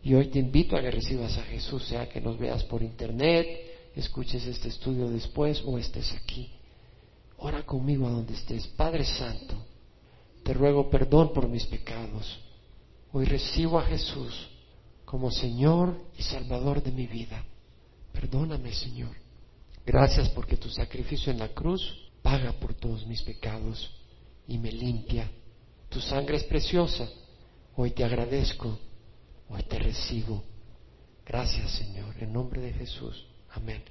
[0.01, 3.45] Y hoy te invito a que recibas a Jesús, sea que nos veas por internet,
[3.97, 6.49] escuches este estudio después o estés aquí.
[7.39, 8.65] Ora conmigo a donde estés.
[8.65, 9.55] Padre Santo,
[10.41, 12.39] te ruego perdón por mis pecados.
[13.11, 14.51] Hoy recibo a Jesús
[15.03, 17.43] como Señor y Salvador de mi vida.
[18.13, 19.17] Perdóname, Señor.
[19.85, 23.91] Gracias porque tu sacrificio en la cruz paga por todos mis pecados
[24.47, 25.29] y me limpia.
[25.89, 27.05] Tu sangre es preciosa.
[27.79, 28.79] Hoy te agradezco.
[29.49, 30.43] Hoy te recibo.
[31.23, 32.15] Gracias, Señor.
[32.19, 33.27] En nombre de Jesús.
[33.51, 33.83] Amén.